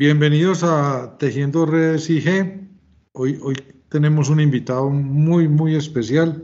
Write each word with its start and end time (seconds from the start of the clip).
bienvenidos 0.00 0.62
a 0.62 1.18
Tejiendo 1.18 1.66
Redes 1.66 2.08
IG. 2.08 2.58
Hoy, 3.12 3.38
hoy 3.42 3.54
tenemos 3.90 4.30
un 4.30 4.40
invitado 4.40 4.88
muy, 4.88 5.46
muy 5.46 5.74
especial. 5.74 6.42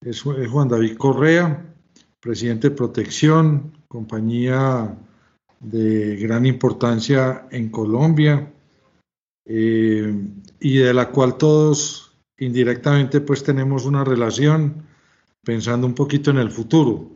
Es, 0.00 0.22
Juan 0.22 0.68
David 0.68 0.96
Correa, 0.96 1.66
presidente 2.20 2.70
de 2.70 2.76
Protección, 2.76 3.72
compañía 3.88 4.96
de 5.58 6.14
gran 6.14 6.46
importancia 6.46 7.48
en 7.50 7.70
Colombia 7.70 8.52
eh, 9.46 10.14
y 10.60 10.76
de 10.76 10.94
la 10.94 11.10
cual 11.10 11.38
todos 11.38 12.16
indirectamente 12.38 13.20
pues 13.20 13.42
tenemos 13.42 13.84
una 13.84 14.04
relación 14.04 14.84
pensando 15.42 15.88
un 15.88 15.94
poquito 15.96 16.30
en 16.30 16.38
el 16.38 16.52
futuro. 16.52 17.10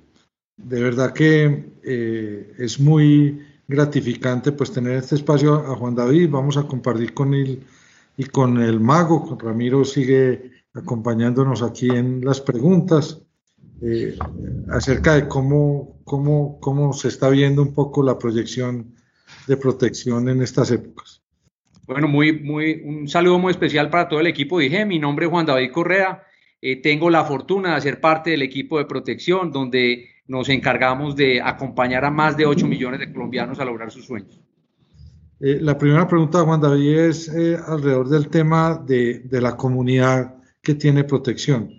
De 0.57 0.82
verdad 0.82 1.12
que 1.12 1.74
eh, 1.84 2.55
es 2.59 2.80
muy 2.80 3.53
gratificante 3.66 4.52
pues 4.52 4.73
tener 4.73 4.96
este 4.96 5.14
espacio 5.14 5.54
a 5.54 5.77
Juan 5.77 5.95
David, 5.95 6.30
vamos 6.30 6.56
a 6.56 6.64
compartir 6.64 7.14
con 7.14 7.34
él 7.34 7.62
y 8.16 8.24
con 8.24 8.62
el 8.62 8.80
mago, 8.80 9.36
Ramiro 9.41 9.84
sigue 9.84 10.50
acompañándonos 10.74 11.62
aquí 11.62 11.88
en 11.88 12.24
las 12.24 12.41
preguntas 12.41 13.20
eh, 13.82 14.16
acerca 14.70 15.14
de 15.14 15.28
cómo, 15.28 16.00
cómo, 16.05 16.58
cómo 16.60 16.92
se 16.92 17.08
está 17.08 17.28
viendo 17.28 17.62
un 17.62 17.74
poco 17.74 18.02
la 18.02 18.19
proyección 18.19 18.95
de 19.46 19.56
protección 19.56 20.28
en 20.28 20.42
estas 20.42 20.70
épocas. 20.70 21.22
Bueno, 21.86 22.08
muy, 22.08 22.33
muy, 22.41 22.83
un 22.84 23.08
saludo 23.08 23.38
muy 23.38 23.50
especial 23.50 23.91
para 23.91 24.08
todo 24.08 24.20
el 24.20 24.27
equipo. 24.27 24.58
Dije, 24.58 24.86
mi 24.86 24.98
nombre 24.98 25.27
es 25.27 25.30
Juan 25.30 25.44
David 25.44 25.70
Correa. 25.70 26.22
Eh, 26.62 26.80
tengo 26.80 27.10
la 27.10 27.24
fortuna 27.24 27.74
de 27.74 27.80
ser 27.83 28.00
parte 28.00 28.30
del 28.30 28.42
equipo 28.42 28.78
de 28.78 28.86
protección, 28.86 29.52
donde 29.52 30.08
nos 30.27 30.48
encargamos 30.48 31.16
de 31.16 31.41
acompañar 31.41 32.05
a 32.05 32.10
más 32.10 32.37
de 32.37 32.46
8 32.46 32.66
millones 32.66 33.00
de 33.00 33.12
colombianos 33.12 33.58
a 33.61 33.64
lograr 33.64 33.91
sus 33.91 34.06
sueños. 34.06 34.41
Eh, 35.41 35.58
la 35.61 35.77
primera 35.77 36.06
pregunta, 36.06 36.42
Juan 36.42 36.61
David, 36.61 36.98
es 36.98 37.28
eh, 37.28 37.58
alrededor 37.67 38.08
del 38.08 38.28
tema 38.28 38.83
de, 38.86 39.20
de, 39.20 39.41
la 39.41 39.56
comunidad 39.56 40.36
que 40.62 40.75
tiene 40.75 41.05
protección. 41.05 41.70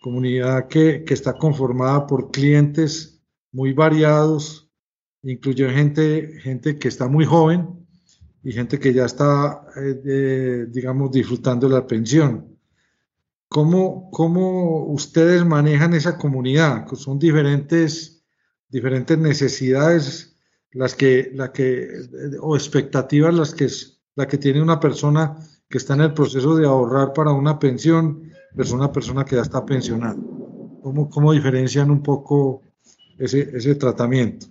Comunidad 0.00 0.68
que, 0.68 1.04
que, 1.04 1.14
está 1.14 1.32
conformada 1.34 2.06
por 2.06 2.30
clientes 2.30 3.20
muy 3.52 3.72
variados, 3.72 4.70
incluye 5.22 5.68
gente, 5.70 6.40
gente 6.40 6.78
que 6.78 6.88
está 6.88 7.08
muy 7.08 7.24
joven 7.24 7.68
y 8.42 8.52
gente 8.52 8.78
que 8.78 8.92
ya 8.92 9.04
está, 9.04 9.66
eh, 9.76 10.66
digamos, 10.68 11.10
disfrutando 11.10 11.68
de 11.68 11.74
la 11.74 11.86
pensión. 11.86 12.49
¿Cómo, 13.52 14.08
¿Cómo 14.12 14.84
ustedes 14.84 15.44
manejan 15.44 15.92
esa 15.94 16.16
comunidad? 16.16 16.86
Son 16.94 17.18
diferentes, 17.18 18.24
diferentes 18.68 19.18
necesidades 19.18 20.36
las 20.70 20.94
que, 20.94 21.32
la 21.34 21.50
que, 21.50 21.88
o 22.40 22.54
expectativas 22.54 23.34
las 23.34 23.52
que, 23.52 23.66
la 24.14 24.28
que 24.28 24.38
tiene 24.38 24.62
una 24.62 24.78
persona 24.78 25.34
que 25.68 25.78
está 25.78 25.94
en 25.94 26.02
el 26.02 26.14
proceso 26.14 26.54
de 26.54 26.64
ahorrar 26.64 27.12
para 27.12 27.32
una 27.32 27.58
pensión 27.58 28.30
versus 28.54 28.74
una 28.74 28.92
persona 28.92 29.24
que 29.24 29.34
ya 29.34 29.42
está 29.42 29.66
pensionada. 29.66 30.14
¿Cómo, 30.84 31.10
cómo 31.10 31.32
diferencian 31.32 31.90
un 31.90 32.04
poco 32.04 32.62
ese, 33.18 33.50
ese 33.52 33.74
tratamiento? 33.74 34.46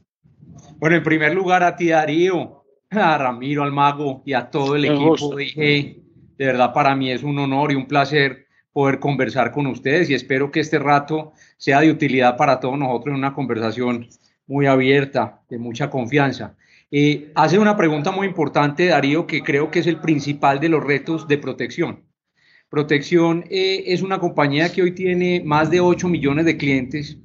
Bueno, 0.77 0.97
en 0.97 1.03
primer 1.03 1.33
lugar 1.33 1.63
a 1.63 1.73
ti 1.73 1.87
Darío, 1.87 2.65
a 2.89 3.17
Ramiro, 3.17 3.63
al 3.63 3.71
mago 3.71 4.23
y 4.25 4.33
a 4.33 4.51
todo 4.51 4.75
el 4.75 4.83
equipo 4.83 5.37
dije, 5.37 6.03
de 6.37 6.45
verdad 6.45 6.73
para 6.73 6.97
mí 6.97 7.09
es 7.11 7.23
un 7.23 7.39
honor 7.39 7.71
y 7.71 7.75
un 7.75 7.87
placer 7.87 8.48
poder 8.73 8.99
conversar 8.99 9.51
con 9.51 9.67
ustedes 9.67 10.09
y 10.09 10.13
espero 10.13 10.51
que 10.51 10.59
este 10.59 10.79
rato 10.79 11.33
sea 11.57 11.81
de 11.81 11.91
utilidad 11.91 12.37
para 12.37 12.59
todos 12.59 12.77
nosotros 12.77 13.13
en 13.13 13.19
una 13.19 13.33
conversación 13.33 14.07
muy 14.47 14.65
abierta, 14.65 15.41
de 15.49 15.59
mucha 15.59 15.89
confianza. 15.89 16.55
Eh, 16.91 17.31
hace 17.35 17.59
una 17.59 17.77
pregunta 17.77 18.11
muy 18.11 18.25
importante, 18.25 18.87
Darío, 18.87 19.27
que 19.27 19.43
creo 19.43 19.69
que 19.69 19.79
es 19.79 19.87
el 19.87 19.99
principal 19.99 20.59
de 20.59 20.69
los 20.69 20.83
retos 20.83 21.27
de 21.27 21.37
protección. 21.37 22.03
Protección 22.69 23.45
eh, 23.49 23.83
es 23.87 24.01
una 24.01 24.19
compañía 24.19 24.71
que 24.71 24.81
hoy 24.81 24.91
tiene 24.93 25.41
más 25.45 25.69
de 25.69 25.79
8 25.79 26.07
millones 26.07 26.45
de 26.45 26.57
clientes 26.57 27.17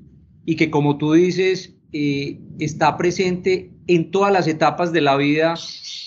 y 0.44 0.56
que, 0.56 0.70
como 0.70 0.98
tú 0.98 1.14
dices, 1.14 1.74
eh, 1.92 2.40
está 2.58 2.96
presente 2.98 3.70
en 3.86 4.10
todas 4.10 4.32
las 4.32 4.46
etapas 4.46 4.92
de 4.92 5.00
la 5.00 5.16
vida 5.16 5.54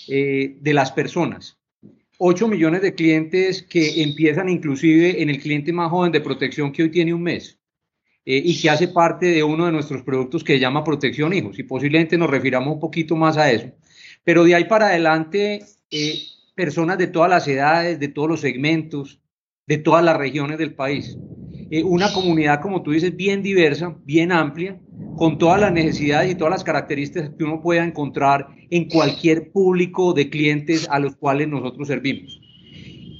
de 0.08 0.72
las 0.72 0.90
personas. 0.90 1.57
8 2.18 2.48
millones 2.48 2.82
de 2.82 2.94
clientes 2.94 3.62
que 3.62 4.02
empiezan 4.02 4.48
inclusive 4.48 5.22
en 5.22 5.30
el 5.30 5.40
cliente 5.40 5.72
más 5.72 5.90
joven 5.90 6.10
de 6.10 6.20
protección 6.20 6.72
que 6.72 6.82
hoy 6.82 6.90
tiene 6.90 7.14
un 7.14 7.22
mes 7.22 7.60
eh, 8.24 8.42
y 8.44 8.60
que 8.60 8.68
hace 8.68 8.88
parte 8.88 9.26
de 9.26 9.42
uno 9.44 9.66
de 9.66 9.72
nuestros 9.72 10.02
productos 10.02 10.42
que 10.42 10.54
se 10.54 10.58
llama 10.58 10.82
Protección 10.82 11.32
Hijos 11.32 11.58
y 11.58 11.62
posiblemente 11.62 12.18
nos 12.18 12.28
refiramos 12.28 12.74
un 12.74 12.80
poquito 12.80 13.14
más 13.14 13.36
a 13.36 13.50
eso. 13.52 13.70
Pero 14.24 14.44
de 14.44 14.56
ahí 14.56 14.64
para 14.64 14.88
adelante, 14.88 15.64
eh, 15.90 16.18
personas 16.56 16.98
de 16.98 17.06
todas 17.06 17.30
las 17.30 17.46
edades, 17.46 18.00
de 18.00 18.08
todos 18.08 18.28
los 18.28 18.40
segmentos, 18.40 19.20
de 19.66 19.78
todas 19.78 20.04
las 20.04 20.16
regiones 20.16 20.58
del 20.58 20.74
país. 20.74 21.16
Eh, 21.70 21.82
una 21.84 22.12
comunidad, 22.12 22.60
como 22.60 22.82
tú 22.82 22.92
dices, 22.92 23.14
bien 23.14 23.42
diversa, 23.42 23.94
bien 24.04 24.32
amplia, 24.32 24.80
con 25.16 25.36
todas 25.36 25.60
las 25.60 25.72
necesidades 25.72 26.32
y 26.32 26.34
todas 26.34 26.52
las 26.52 26.64
características 26.64 27.30
que 27.36 27.44
uno 27.44 27.60
pueda 27.60 27.84
encontrar 27.84 28.48
en 28.70 28.88
cualquier 28.88 29.50
público 29.50 30.14
de 30.14 30.30
clientes 30.30 30.88
a 30.90 30.98
los 30.98 31.16
cuales 31.16 31.48
nosotros 31.48 31.88
servimos. 31.88 32.40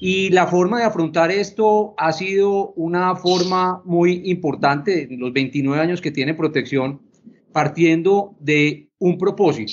Y 0.00 0.31
la 0.31 0.47
forma 0.47 0.78
de 0.78 0.84
afrontar 0.84 1.31
esto 1.31 1.94
ha 1.98 2.12
sido 2.12 2.72
una 2.75 3.16
forma 3.16 3.82
muy 3.84 4.22
importante 4.26 5.03
en 5.12 5.19
los 5.19 5.32
29 5.32 5.82
años 5.82 6.00
que 6.00 6.12
tiene 6.12 6.34
protección, 6.34 7.03
partiendo 7.53 8.37
de 8.38 8.91
un 8.98 9.19
propósito, 9.19 9.72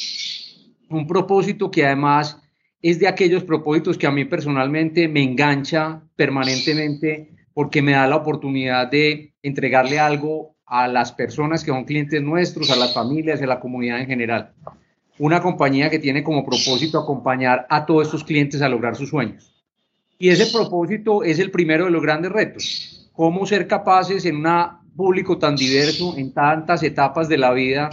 un 0.89 1.05
propósito 1.05 1.69
que 1.69 1.85
además 1.85 2.41
es 2.81 2.99
de 2.99 3.07
aquellos 3.07 3.43
propósitos 3.43 3.97
que 3.97 4.07
a 4.07 4.11
mí 4.11 4.25
personalmente 4.25 5.07
me 5.07 5.21
engancha 5.23 6.03
permanentemente 6.15 7.35
porque 7.55 7.81
me 7.81 7.93
da 7.93 8.05
la 8.05 8.17
oportunidad 8.17 8.91
de 8.91 9.33
entregarle 9.41 9.97
algo 9.97 10.57
a 10.65 10.89
las 10.89 11.13
personas 11.13 11.63
que 11.63 11.71
son 11.71 11.85
clientes 11.85 12.21
nuestros, 12.21 12.69
a 12.69 12.75
las 12.75 12.93
familias, 12.93 13.41
a 13.41 13.45
la 13.45 13.61
comunidad 13.61 14.01
en 14.01 14.07
general. 14.07 14.51
Una 15.17 15.41
compañía 15.41 15.89
que 15.89 15.97
tiene 15.97 16.21
como 16.21 16.45
propósito 16.45 16.99
acompañar 16.99 17.65
a 17.69 17.85
todos 17.85 18.07
estos 18.07 18.25
clientes 18.25 18.61
a 18.61 18.67
lograr 18.67 18.97
sus 18.97 19.09
sueños. 19.09 19.55
Y 20.19 20.29
ese 20.29 20.47
propósito 20.47 21.23
es 21.23 21.39
el 21.39 21.49
primero 21.49 21.85
de 21.85 21.91
los 21.91 22.01
grandes 22.01 22.33
retos. 22.33 23.09
Cómo 23.13 23.45
ser 23.45 23.67
capaces 23.67 24.25
en 24.25 24.45
un 24.45 24.67
público 24.93 25.37
tan 25.37 25.55
diverso, 25.55 26.13
en 26.17 26.33
tantas 26.33 26.83
etapas 26.83 27.29
de 27.29 27.37
la 27.37 27.53
vida, 27.53 27.89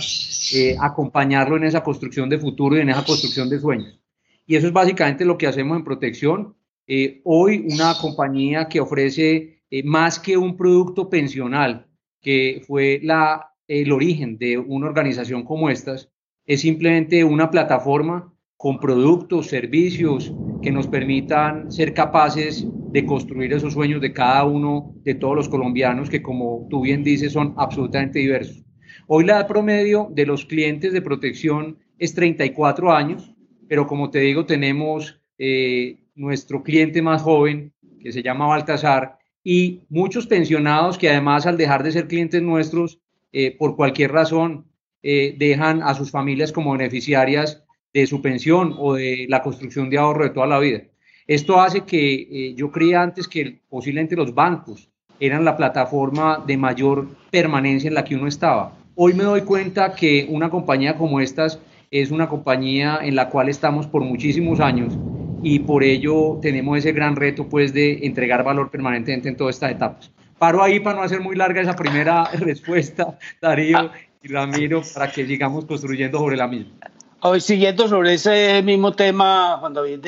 eh, 0.52 0.76
acompañarlo 0.80 1.56
en 1.56 1.64
esa 1.64 1.84
construcción 1.84 2.28
de 2.28 2.38
futuro 2.38 2.76
y 2.76 2.80
en 2.80 2.90
esa 2.90 3.04
construcción 3.04 3.48
de 3.48 3.60
sueños. 3.60 4.00
Y 4.44 4.56
eso 4.56 4.66
es 4.66 4.72
básicamente 4.72 5.24
lo 5.24 5.38
que 5.38 5.46
hacemos 5.46 5.76
en 5.76 5.84
protección. 5.84 6.56
Eh, 6.86 7.20
hoy 7.24 7.66
una 7.70 7.94
compañía 8.00 8.68
que 8.68 8.80
ofrece 8.80 9.62
eh, 9.70 9.82
más 9.84 10.18
que 10.18 10.36
un 10.36 10.56
producto 10.56 11.08
pensional, 11.08 11.86
que 12.20 12.62
fue 12.66 13.00
la, 13.02 13.52
el 13.68 13.92
origen 13.92 14.36
de 14.38 14.58
una 14.58 14.88
organización 14.88 15.44
como 15.44 15.70
estas, 15.70 16.10
es 16.44 16.60
simplemente 16.60 17.24
una 17.24 17.50
plataforma 17.50 18.34
con 18.56 18.78
productos, 18.78 19.46
servicios 19.46 20.32
que 20.60 20.70
nos 20.70 20.86
permitan 20.86 21.70
ser 21.70 21.94
capaces 21.94 22.66
de 22.92 23.04
construir 23.06 23.52
esos 23.52 23.72
sueños 23.72 24.00
de 24.00 24.12
cada 24.12 24.44
uno 24.44 24.94
de 25.02 25.14
todos 25.14 25.34
los 25.34 25.48
colombianos 25.48 26.10
que, 26.10 26.22
como 26.22 26.66
tú 26.70 26.82
bien 26.82 27.02
dices, 27.02 27.32
son 27.32 27.54
absolutamente 27.56 28.18
diversos. 28.18 28.62
Hoy 29.08 29.24
la 29.24 29.34
edad 29.34 29.48
promedio 29.48 30.08
de 30.12 30.26
los 30.26 30.44
clientes 30.44 30.92
de 30.92 31.02
protección 31.02 31.78
es 31.98 32.14
34 32.14 32.92
años, 32.92 33.34
pero 33.68 33.86
como 33.86 34.10
te 34.10 34.20
digo, 34.20 34.46
tenemos 34.46 35.20
eh, 35.38 36.01
nuestro 36.14 36.62
cliente 36.62 37.02
más 37.02 37.22
joven, 37.22 37.72
que 38.00 38.12
se 38.12 38.22
llama 38.22 38.46
Baltasar, 38.46 39.18
y 39.44 39.80
muchos 39.88 40.26
pensionados 40.26 40.98
que 40.98 41.10
además 41.10 41.46
al 41.46 41.56
dejar 41.56 41.82
de 41.82 41.92
ser 41.92 42.06
clientes 42.06 42.42
nuestros, 42.42 43.00
eh, 43.32 43.56
por 43.56 43.76
cualquier 43.76 44.12
razón, 44.12 44.66
eh, 45.02 45.34
dejan 45.36 45.82
a 45.82 45.94
sus 45.94 46.10
familias 46.10 46.52
como 46.52 46.72
beneficiarias 46.72 47.64
de 47.92 48.06
su 48.06 48.22
pensión 48.22 48.74
o 48.78 48.94
de 48.94 49.26
la 49.28 49.42
construcción 49.42 49.90
de 49.90 49.98
ahorro 49.98 50.24
de 50.24 50.30
toda 50.30 50.46
la 50.46 50.58
vida. 50.58 50.82
Esto 51.26 51.60
hace 51.60 51.82
que 51.82 52.14
eh, 52.14 52.54
yo 52.54 52.70
creía 52.70 53.02
antes 53.02 53.26
que 53.26 53.60
posiblemente 53.68 54.16
los 54.16 54.34
bancos 54.34 54.88
eran 55.18 55.44
la 55.44 55.56
plataforma 55.56 56.42
de 56.46 56.56
mayor 56.56 57.08
permanencia 57.30 57.88
en 57.88 57.94
la 57.94 58.04
que 58.04 58.16
uno 58.16 58.26
estaba. 58.26 58.76
Hoy 58.94 59.14
me 59.14 59.24
doy 59.24 59.42
cuenta 59.42 59.94
que 59.94 60.26
una 60.28 60.50
compañía 60.50 60.96
como 60.96 61.20
estas 61.20 61.58
es 61.90 62.10
una 62.10 62.28
compañía 62.28 62.98
en 63.02 63.14
la 63.14 63.28
cual 63.28 63.48
estamos 63.48 63.86
por 63.86 64.02
muchísimos 64.02 64.60
años 64.60 64.96
y 65.42 65.58
por 65.58 65.82
ello 65.82 66.38
tenemos 66.40 66.78
ese 66.78 66.92
gran 66.92 67.16
reto 67.16 67.48
pues 67.48 67.74
de 67.74 68.06
entregar 68.06 68.44
valor 68.44 68.70
permanentemente 68.70 69.28
en 69.28 69.36
todas 69.36 69.56
estas 69.56 69.72
etapas. 69.72 70.10
Paro 70.38 70.62
ahí 70.62 70.80
para 70.80 70.96
no 70.98 71.02
hacer 71.02 71.20
muy 71.20 71.36
larga 71.36 71.60
esa 71.60 71.74
primera 71.74 72.24
respuesta, 72.32 73.18
Darío 73.40 73.90
y 74.22 74.28
Ramiro, 74.28 74.82
para 74.94 75.10
que 75.10 75.26
sigamos 75.26 75.64
construyendo 75.64 76.18
sobre 76.18 76.36
la 76.36 76.46
misma. 76.46 76.72
Hoy, 77.20 77.40
siguiendo 77.40 77.86
sobre 77.86 78.14
ese 78.14 78.62
mismo 78.62 78.92
tema, 78.92 79.56
Juan 79.58 79.74
David, 79.74 80.06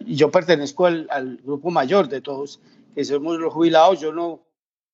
yo 0.00 0.30
pertenezco 0.30 0.86
al, 0.86 1.40
grupo 1.44 1.70
mayor 1.70 2.08
de 2.08 2.20
todos, 2.20 2.60
que 2.94 3.04
somos 3.04 3.38
los 3.38 3.52
jubilados. 3.52 4.00
Yo 4.00 4.12
no, 4.12 4.40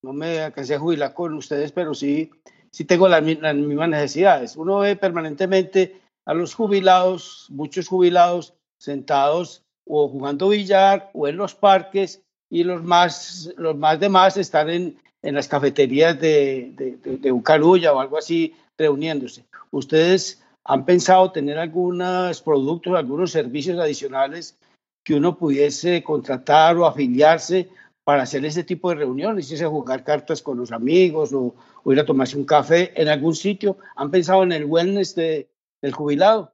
no 0.02 0.12
me 0.12 0.40
alcancé 0.40 0.75
a 0.75 0.78
jubilar 0.78 1.14
con 1.14 1.32
ustedes, 1.34 1.72
pero 1.72 1.94
sí, 1.94 2.30
sí 2.70 2.84
tengo 2.84 3.08
las, 3.08 3.22
las 3.22 3.54
mismas 3.54 3.88
necesidades. 3.88 4.56
Uno 4.56 4.80
ve 4.80 4.96
permanentemente 4.96 5.96
a 6.26 6.34
los 6.34 6.54
jubilados, 6.54 7.46
muchos 7.50 7.88
jubilados 7.88 8.54
sentados 8.76 9.64
o 9.86 10.08
jugando 10.08 10.48
billar 10.48 11.10
o 11.12 11.28
en 11.28 11.36
los 11.36 11.54
parques 11.54 12.22
y 12.50 12.64
los 12.64 12.82
más, 12.82 13.52
los 13.56 13.76
más 13.76 13.98
demás 14.00 14.36
están 14.36 14.70
en, 14.70 14.98
en 15.22 15.34
las 15.34 15.48
cafeterías 15.48 16.19
de, 16.20 16.72
de, 16.76 17.16
de, 17.16 17.32
Ucarulla 17.32 17.92
o 17.92 18.00
algo 18.00 18.19
así 18.19 18.54
reuniéndose. 18.78 19.44
¿Ustedes 19.70 20.42
han 20.64 20.84
pensado 20.84 21.31
tener 21.32 21.58
algunos 21.58 22.40
productos, 22.40 22.94
algunos 22.94 23.31
servicios 23.31 23.78
adicionales 23.78 24.56
que 25.02 25.14
uno 25.14 25.36
pudiese 25.36 26.02
contratar 26.02 26.76
o 26.76 26.87
afiliarse 26.87 27.69
para 28.04 28.22
hacer 28.22 28.44
ese 28.44 28.64
tipo 28.64 28.90
de 28.90 28.96
reuniones, 28.96 29.50
irse 29.50 29.64
a 29.64 29.69
jugar 29.69 30.04
cartas 30.04 30.42
con 30.42 30.58
los 30.58 30.72
amigos 30.72 31.32
o, 31.32 31.54
ir 31.87 32.00
a 32.00 32.06
tomarse 32.06 32.37
un 32.37 32.44
café 32.44 32.92
en 33.00 33.08
algún 33.08 33.34
sitio? 33.34 33.76
¿Han 33.96 34.10
pensado 34.10 34.42
en 34.42 34.52
el 34.52 34.64
wellness 34.64 35.14
de, 35.14 35.48
del 35.82 35.92
jubilado? 35.92 36.53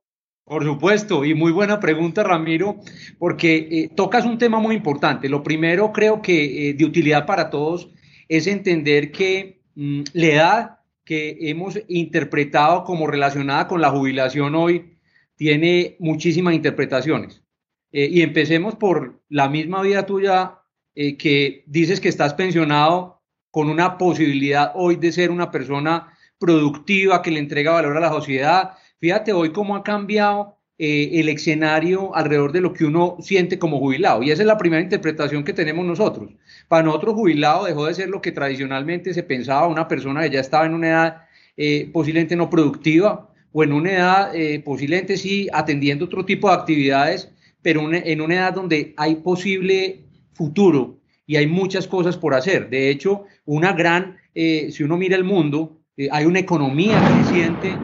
Por 0.50 0.64
supuesto, 0.64 1.25
y 1.25 1.32
muy 1.32 1.52
buena 1.52 1.79
pregunta, 1.79 2.25
Ramiro, 2.25 2.81
porque 3.20 3.69
eh, 3.70 3.91
tocas 3.94 4.25
un 4.25 4.37
tema 4.37 4.58
muy 4.58 4.75
importante. 4.75 5.29
Lo 5.29 5.44
primero, 5.44 5.93
creo 5.93 6.20
que 6.20 6.70
eh, 6.70 6.75
de 6.75 6.85
utilidad 6.85 7.25
para 7.25 7.50
todos, 7.50 7.88
es 8.29 8.49
entender 8.49 9.12
que 9.12 9.62
mm, 9.76 10.00
la 10.12 10.26
edad 10.26 10.79
que 11.05 11.37
hemos 11.43 11.79
interpretado 11.87 12.82
como 12.82 13.06
relacionada 13.06 13.69
con 13.69 13.81
la 13.81 13.91
jubilación 13.91 14.56
hoy 14.56 14.97
tiene 15.37 15.94
muchísimas 16.00 16.55
interpretaciones. 16.55 17.44
Eh, 17.93 18.08
y 18.11 18.23
empecemos 18.23 18.75
por 18.75 19.23
la 19.29 19.49
misma 19.49 19.82
vida 19.82 20.05
tuya 20.05 20.56
que 20.97 21.62
dices 21.69 22.00
que 22.00 22.08
estás 22.08 22.35
pensionado 22.35 23.23
con 23.52 23.70
una 23.70 23.97
posibilidad 23.99 24.73
hoy 24.75 24.97
de 24.97 25.12
ser 25.12 25.31
una 25.31 25.52
persona 25.52 26.12
productiva 26.41 27.23
que 27.23 27.31
le 27.31 27.38
entrega 27.38 27.70
valor 27.70 27.97
a 27.97 28.00
la 28.00 28.08
sociedad 28.08 28.73
Fíjate 29.00 29.32
hoy 29.32 29.50
cómo 29.50 29.76
ha 29.76 29.82
cambiado 29.82 30.58
eh, 30.76 31.20
el 31.20 31.31
escenario 31.31 32.14
alrededor 32.14 32.52
de 32.52 32.61
lo 32.61 32.75
que 32.75 32.85
uno 32.85 33.17
siente 33.20 33.58
como 33.58 33.79
jubilado. 33.79 34.23
Y 34.23 34.31
esa 34.31 34.43
es 34.43 34.47
la 34.47 34.58
primera 34.58 34.82
interpretación 34.82 35.43
que 35.43 35.55
tenemos 35.55 35.87
nosotros. 35.87 36.31
Para 36.69 36.82
nosotros, 36.82 37.14
jubilado 37.14 37.64
dejó 37.64 37.87
de 37.87 37.94
ser 37.94 38.11
lo 38.11 38.20
que 38.20 38.32
tradicionalmente 38.32 39.14
se 39.14 39.23
pensaba, 39.23 39.69
una 39.69 39.88
persona 39.88 40.23
que 40.23 40.31
ya 40.31 40.41
estaba 40.41 40.67
en 40.67 40.75
una 40.75 40.88
edad 40.88 41.17
eh, 41.56 41.88
posiblemente 41.93 42.37
no 42.37 42.50
productiva 42.50 43.31
o 43.52 43.64
en 43.64 43.73
una 43.73 43.91
edad 43.91 44.35
eh, 44.35 44.61
posiblemente 44.61 45.17
sí 45.17 45.49
atendiendo 45.52 46.05
otro 46.05 46.25
tipo 46.26 46.49
de 46.49 46.55
actividades, 46.55 47.32
pero 47.62 47.91
en 47.93 48.20
una 48.20 48.35
edad 48.35 48.55
donde 48.55 48.94
hay 48.97 49.17
posible 49.17 50.05
futuro 50.35 50.99
y 51.26 51.37
hay 51.37 51.47
muchas 51.47 51.87
cosas 51.87 52.17
por 52.17 52.35
hacer. 52.35 52.70
De 52.70 52.91
hecho, 52.91 53.25
una 53.44 53.73
gran, 53.73 54.17
si 54.35 54.82
uno 54.82 54.97
mira 54.97 55.17
el 55.17 55.25
mundo, 55.25 55.79
hay 56.11 56.25
una 56.25 56.38
economía 56.38 56.99
creciente 57.12 57.76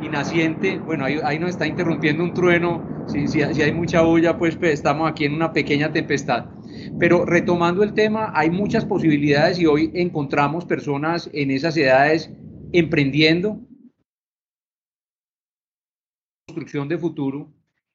y 0.00 0.08
naciente, 0.08 0.78
bueno, 0.78 1.04
ahí, 1.04 1.18
ahí 1.24 1.38
nos 1.38 1.50
está 1.50 1.66
interrumpiendo 1.66 2.22
un 2.22 2.34
trueno, 2.34 2.82
si, 3.06 3.28
si, 3.28 3.42
hay 3.42 3.72
mucha 3.72 4.02
bulla, 4.02 4.38
pues, 4.38 4.56
pues, 4.56 4.72
estamos 4.74 5.10
aquí 5.10 5.24
en 5.24 5.34
una 5.34 5.52
pequeña 5.52 5.92
tempestad. 5.92 6.46
Pero 6.98 7.24
retomando 7.24 7.82
el 7.82 7.94
tema, 7.94 8.32
hay 8.34 8.50
muchas 8.50 8.84
posibilidades 8.84 9.58
y 9.58 9.66
hoy 9.66 9.90
encontramos 9.94 10.64
personas 10.64 11.30
en 11.32 11.50
esas 11.50 11.76
edades 11.76 12.30
emprendiendo 12.72 13.60
construcción 16.46 16.88
de 16.88 16.98
futuro 16.98 17.52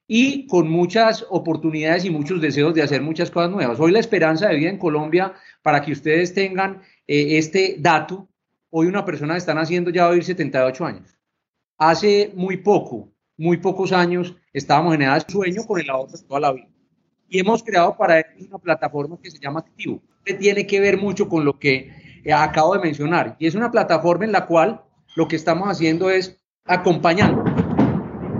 y 0.08 0.48
con 0.48 0.70
muchas 0.70 1.26
oportunidades 1.30 2.04
y 2.04 2.10
muchos 2.10 2.42
deseos 2.42 2.74
de 2.74 2.82
hacer 2.82 3.02
muchas 3.02 3.30
cosas 3.30 3.52
nuevas. 3.52 3.80
Hoy 3.80 3.92
la 3.92 4.00
esperanza 4.00 4.48
de 4.48 4.56
vida 4.56 4.70
en 4.70 4.80
Colombia, 4.80 5.34
para 5.62 5.82
que 5.82 5.92
ustedes 5.92 6.34
tengan 6.34 6.82
eh, 7.08 7.38
este 7.38 7.76
dato, 7.78 8.28
hoy 8.72 8.88
una 8.88 9.06
persona 9.06 9.38
está 9.38 9.54
naciendo 9.54 9.92
ya 9.92 10.06
a 10.06 10.10
vivir 10.10 10.24
78 10.24 10.86
años. 10.86 11.19
Hace 11.82 12.34
muy 12.36 12.58
poco, 12.58 13.10
muy 13.38 13.56
pocos 13.56 13.94
años, 13.94 14.36
estábamos 14.52 14.96
en 14.96 15.04
edad 15.04 15.26
de 15.26 15.32
sueño 15.32 15.64
con 15.66 15.80
el 15.80 15.90
ahorro 15.90 16.12
de 16.12 16.28
toda 16.28 16.42
la 16.42 16.52
vida. 16.52 16.68
Y 17.30 17.40
hemos 17.40 17.64
creado 17.64 17.96
para 17.96 18.20
ello 18.20 18.48
una 18.50 18.58
plataforma 18.58 19.18
que 19.24 19.32
se 19.32 19.40
llama 19.40 19.62
Activo, 19.62 20.02
que 20.26 20.34
tiene 20.34 20.68
que 20.68 20.82
ver 20.82 20.98
mucho 20.98 21.30
con 21.30 21.46
lo 21.46 21.58
que 21.58 21.90
eh, 22.26 22.34
acabo 22.34 22.74
de 22.74 22.82
mencionar. 22.82 23.38
Y 23.40 23.48
es 23.48 23.56
una 23.56 23.72
plataforma 23.72 24.26
en 24.26 24.34
la 24.34 24.46
cual 24.46 24.82
lo 25.16 25.30
que 25.30 25.38
estamos 25.38 25.70
haciendo 25.70 26.10
es 26.10 26.38
acompañando, 26.66 27.46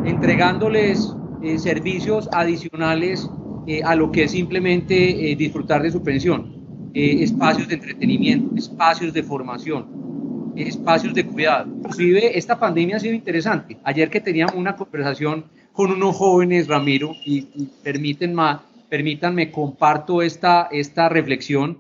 entregándoles 0.04 1.16
eh, 1.42 1.58
servicios 1.60 2.28
adicionales 2.34 3.30
eh, 3.68 3.82
a 3.86 3.96
lo 3.96 4.12
que 4.12 4.24
es 4.24 4.32
simplemente 4.32 4.94
disfrutar 5.38 5.82
de 5.82 5.92
su 5.92 6.04
pensión, 6.04 6.92
espacios 6.94 7.70
de 7.70 7.76
entretenimiento, 7.76 8.54
espacios 8.58 9.14
de 9.14 9.24
formación, 9.24 10.09
espacios 10.56 11.14
de 11.14 11.26
cuidado. 11.26 11.68
Inclusive 11.68 12.38
esta 12.38 12.60
pandemia 12.60 12.98
ha 12.98 13.00
sido 13.00 13.14
interesante. 13.14 13.78
Ayer 13.84 14.10
que 14.10 14.22
teníamos 14.22 14.56
una 14.56 14.76
conversación 14.76 15.46
con 15.74 15.92
unos 15.92 16.16
jóvenes, 16.16 16.68
Ramiro, 16.68 17.14
y, 17.26 17.42
permítanme, 17.84 18.60
permítanme, 18.90 19.52
comparto 19.52 20.22
esta, 20.22 20.68
esta 20.72 21.10
reflexión, 21.10 21.78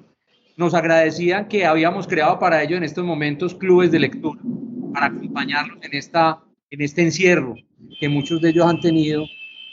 nos 0.55 0.73
agradecían 0.73 1.47
que 1.47 1.65
habíamos 1.65 2.07
creado 2.07 2.39
para 2.39 2.61
ellos 2.61 2.77
en 2.77 2.83
estos 2.83 3.05
momentos 3.05 3.55
clubes 3.55 3.91
de 3.91 3.99
lectura, 3.99 4.39
para 4.93 5.07
acompañarlos 5.07 5.77
en, 5.81 5.93
esta, 5.95 6.39
en 6.69 6.81
este 6.81 7.01
encierro 7.01 7.55
que 7.99 8.09
muchos 8.09 8.41
de 8.41 8.49
ellos 8.49 8.65
han 8.65 8.79
tenido 8.79 9.23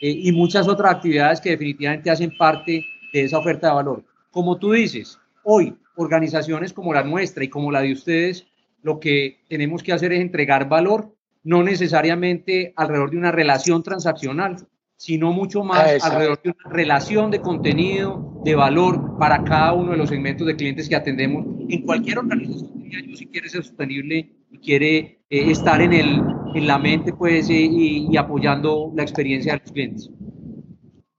eh, 0.00 0.10
y 0.10 0.32
muchas 0.32 0.68
otras 0.68 0.96
actividades 0.96 1.40
que 1.40 1.50
definitivamente 1.50 2.10
hacen 2.10 2.36
parte 2.36 2.84
de 3.12 3.20
esa 3.22 3.38
oferta 3.38 3.68
de 3.68 3.74
valor. 3.74 4.04
Como 4.30 4.58
tú 4.58 4.72
dices, 4.72 5.18
hoy 5.42 5.74
organizaciones 5.96 6.72
como 6.72 6.92
la 6.92 7.02
nuestra 7.02 7.44
y 7.44 7.48
como 7.48 7.72
la 7.72 7.80
de 7.80 7.92
ustedes 7.92 8.46
lo 8.86 9.00
que 9.00 9.40
tenemos 9.48 9.82
que 9.82 9.92
hacer 9.92 10.12
es 10.12 10.20
entregar 10.20 10.68
valor, 10.68 11.12
no 11.42 11.64
necesariamente 11.64 12.72
alrededor 12.76 13.10
de 13.10 13.16
una 13.16 13.32
relación 13.32 13.82
transaccional, 13.82 14.64
sino 14.96 15.32
mucho 15.32 15.64
más 15.64 16.04
alrededor 16.04 16.40
de 16.40 16.50
una 16.50 16.70
relación 16.70 17.32
de 17.32 17.40
contenido, 17.40 18.40
de 18.44 18.54
valor 18.54 19.18
para 19.18 19.42
cada 19.42 19.72
uno 19.72 19.90
de 19.90 19.98
los 19.98 20.08
segmentos 20.08 20.46
de 20.46 20.54
clientes 20.54 20.88
que 20.88 20.94
atendemos 20.94 21.44
en 21.68 21.82
cualquier 21.82 22.20
organización. 22.20 22.70
si 23.16 23.26
quiere 23.26 23.48
ser 23.48 23.64
sostenible 23.64 24.30
y 24.52 24.58
quiere 24.58 24.96
eh, 25.30 25.50
estar 25.50 25.80
en, 25.82 25.92
el, 25.92 26.22
en 26.54 26.66
la 26.68 26.78
mente 26.78 27.12
pues, 27.12 27.50
eh, 27.50 27.68
y, 27.68 28.16
apoyando 28.16 28.92
la 28.94 29.02
experiencia 29.02 29.54
de 29.54 29.58
los 29.58 29.72
clientes. 29.72 30.10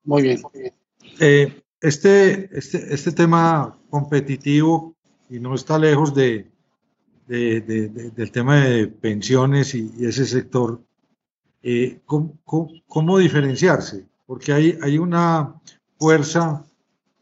Muy 0.05 0.21
bien. 0.23 0.39
Eh, 1.19 1.53
este, 1.81 2.49
este, 2.57 2.93
este 2.93 3.11
tema 3.11 3.77
competitivo 3.89 4.95
y 5.29 5.41
no 5.41 5.53
está 5.53 5.77
lejos 5.77 6.15
de, 6.15 6.49
del 7.27 8.31
tema 8.31 8.61
de 8.61 8.87
pensiones 8.87 9.75
y, 9.75 9.91
ese 9.99 10.25
sector, 10.25 10.81
eh, 11.61 11.99
¿cómo, 12.05 13.17
diferenciarse? 13.17 14.05
Porque 14.25 14.53
hay, 14.53 14.77
hay 14.81 14.97
una 14.97 15.55
fuerza, 15.99 16.65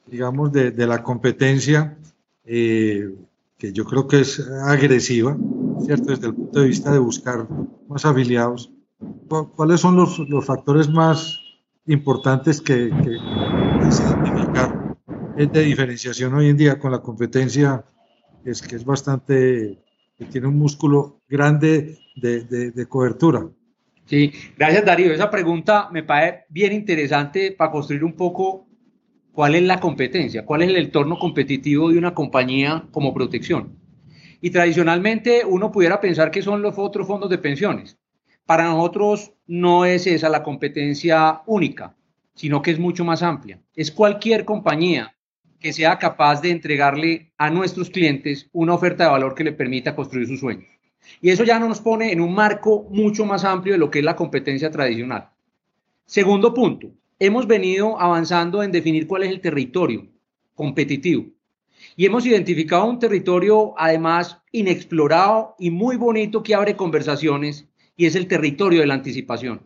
digamos, 0.06 0.52
de, 0.52 0.72
la 0.88 1.02
competencia 1.02 1.98
eh, 2.46 3.16
que 3.58 3.74
yo 3.74 3.86
creo 3.86 4.08
que 4.08 4.22
es 4.22 4.40
agresiva, 4.40 5.38
¿cierto? 5.86 6.12
Desde 6.12 6.28
el 6.28 6.36
punto 6.36 6.60
de 6.60 6.68
vista 6.68 6.92
de 6.92 7.00
buscar 7.00 7.48
más 7.88 8.06
afiliados. 8.06 8.72
¿Cuáles 9.28 9.82
son 9.82 9.96
los, 9.96 10.20
los 10.30 10.46
factores 10.46 10.88
más 10.90 11.40
importantes 11.88 12.62
que, 12.62 12.90
que, 13.04 13.92
se 13.92 14.04
identificar 14.04 14.96
de 15.36 15.62
diferenciación 15.62 16.34
hoy 16.34 16.50
en 16.50 16.58
día 16.58 16.80
con 16.80 16.92
la 16.92 17.00
competencia? 17.00 17.84
Es 18.44 18.62
que 18.62 18.76
es 18.76 18.86
bastante 18.86 19.85
que 20.18 20.26
tiene 20.26 20.48
un 20.48 20.58
músculo 20.58 21.22
grande 21.28 21.98
de, 22.16 22.86
cobertura. 22.88 23.48
Sí, 24.06 24.32
gracias 24.58 24.86
Darío. 24.86 25.12
Esa 25.12 25.30
pregunta 25.30 25.90
me 25.92 26.04
parece 26.04 26.46
bien 26.50 26.74
interesante 26.74 27.52
para 27.52 27.72
construir 27.72 28.04
un 28.04 28.14
poco 28.14 28.68
cuál 29.32 29.56
es 29.56 29.64
la 29.64 29.80
competencia, 29.80 30.46
cuál 30.46 30.62
es 30.62 30.70
el 30.70 30.78
entorno 30.78 31.20
competitivo 31.20 31.90
de 31.90 31.98
una 31.98 32.14
compañía 32.14 32.88
como 32.92 33.14
protección. 33.14 33.78
Y 34.42 34.52
tradicionalmente 34.52 35.44
uno 35.46 35.72
pudiera 35.72 36.00
pensar 36.00 36.32
que 36.32 36.42
son 36.42 36.62
los 36.62 36.78
otros 36.78 37.08
fondos 37.08 37.30
de 37.30 37.38
pensiones. 37.38 37.98
Para 38.46 38.66
nosotros 38.66 39.34
no 39.48 39.86
es 39.86 40.06
esa 40.06 40.30
la 40.30 40.44
competencia 40.44 41.42
única, 41.48 41.96
sino 42.36 42.62
que 42.62 42.72
es 42.72 42.80
mucho 42.80 43.04
más 43.04 43.24
amplia. 43.24 43.60
Es 43.74 43.92
cualquier 43.92 44.46
compañía 44.46 45.15
que 45.60 45.74
sea 45.74 45.98
capaz 45.98 46.42
de 46.42 46.52
entregarle 46.52 47.32
a 47.38 47.50
nuestros 47.50 47.90
clientes 47.90 48.50
una 48.54 48.74
oferta 48.74 49.06
de 49.06 49.12
valor 49.12 49.36
que 49.36 49.44
le 49.44 49.52
permita 49.52 49.96
construir 49.96 50.28
sus 50.28 50.40
sueños. 50.40 50.68
Y 51.22 51.30
eso 51.30 51.44
ya 51.44 51.60
nos 51.60 51.82
pone 51.82 52.12
en 52.12 52.22
un 52.22 52.34
marco 52.34 52.88
mucho 52.90 53.26
más 53.26 53.44
amplio 53.44 53.74
de 53.74 53.80
lo 53.80 53.90
que 53.90 54.00
es 54.00 54.06
la 54.06 54.16
competencia 54.16 54.72
tradicional. 54.72 55.30
Segundo 56.06 56.54
punto, 56.54 56.92
hemos 57.20 57.48
venido 57.48 58.00
avanzando 58.00 58.64
en 58.64 58.72
definir 58.72 59.08
cuál 59.08 59.24
es 59.24 59.30
el 59.30 59.42
territorio 59.42 60.08
competitivo. 60.54 61.26
Y 61.96 62.06
hemos 62.06 62.26
identificado 62.26 62.86
un 62.86 63.00
territorio 63.00 63.74
además 63.78 64.42
inexplorado 64.52 65.56
y 65.60 65.72
muy 65.72 65.98
bonito 65.98 66.44
que 66.44 66.56
abre 66.56 66.76
conversaciones 66.76 67.68
y 67.96 68.06
es 68.06 68.16
el 68.16 68.28
territorio 68.28 68.82
de 68.82 68.88
la 68.88 68.96
anticipación. 68.96 69.62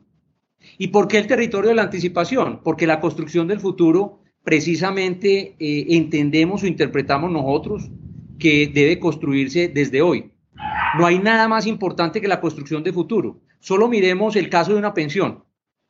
¿Y 0.77 0.89
por 0.89 1.07
qué 1.07 1.17
el 1.17 1.27
territorio 1.27 1.69
de 1.69 1.75
la 1.75 1.83
anticipación? 1.83 2.61
Porque 2.63 2.87
la 2.87 2.99
construcción 2.99 3.47
del 3.47 3.59
futuro 3.59 4.19
precisamente 4.49 5.55
eh, 5.59 5.85
entendemos 5.89 6.63
o 6.63 6.65
interpretamos 6.65 7.29
nosotros 7.29 7.87
que 8.39 8.65
debe 8.65 8.97
construirse 8.97 9.67
desde 9.67 10.01
hoy. 10.01 10.31
No 10.97 11.05
hay 11.05 11.19
nada 11.19 11.47
más 11.47 11.67
importante 11.67 12.19
que 12.19 12.27
la 12.27 12.41
construcción 12.41 12.81
de 12.81 12.91
futuro. 12.91 13.39
Solo 13.59 13.87
miremos 13.87 14.35
el 14.35 14.49
caso 14.49 14.73
de 14.73 14.79
una 14.79 14.95
pensión. 14.95 15.43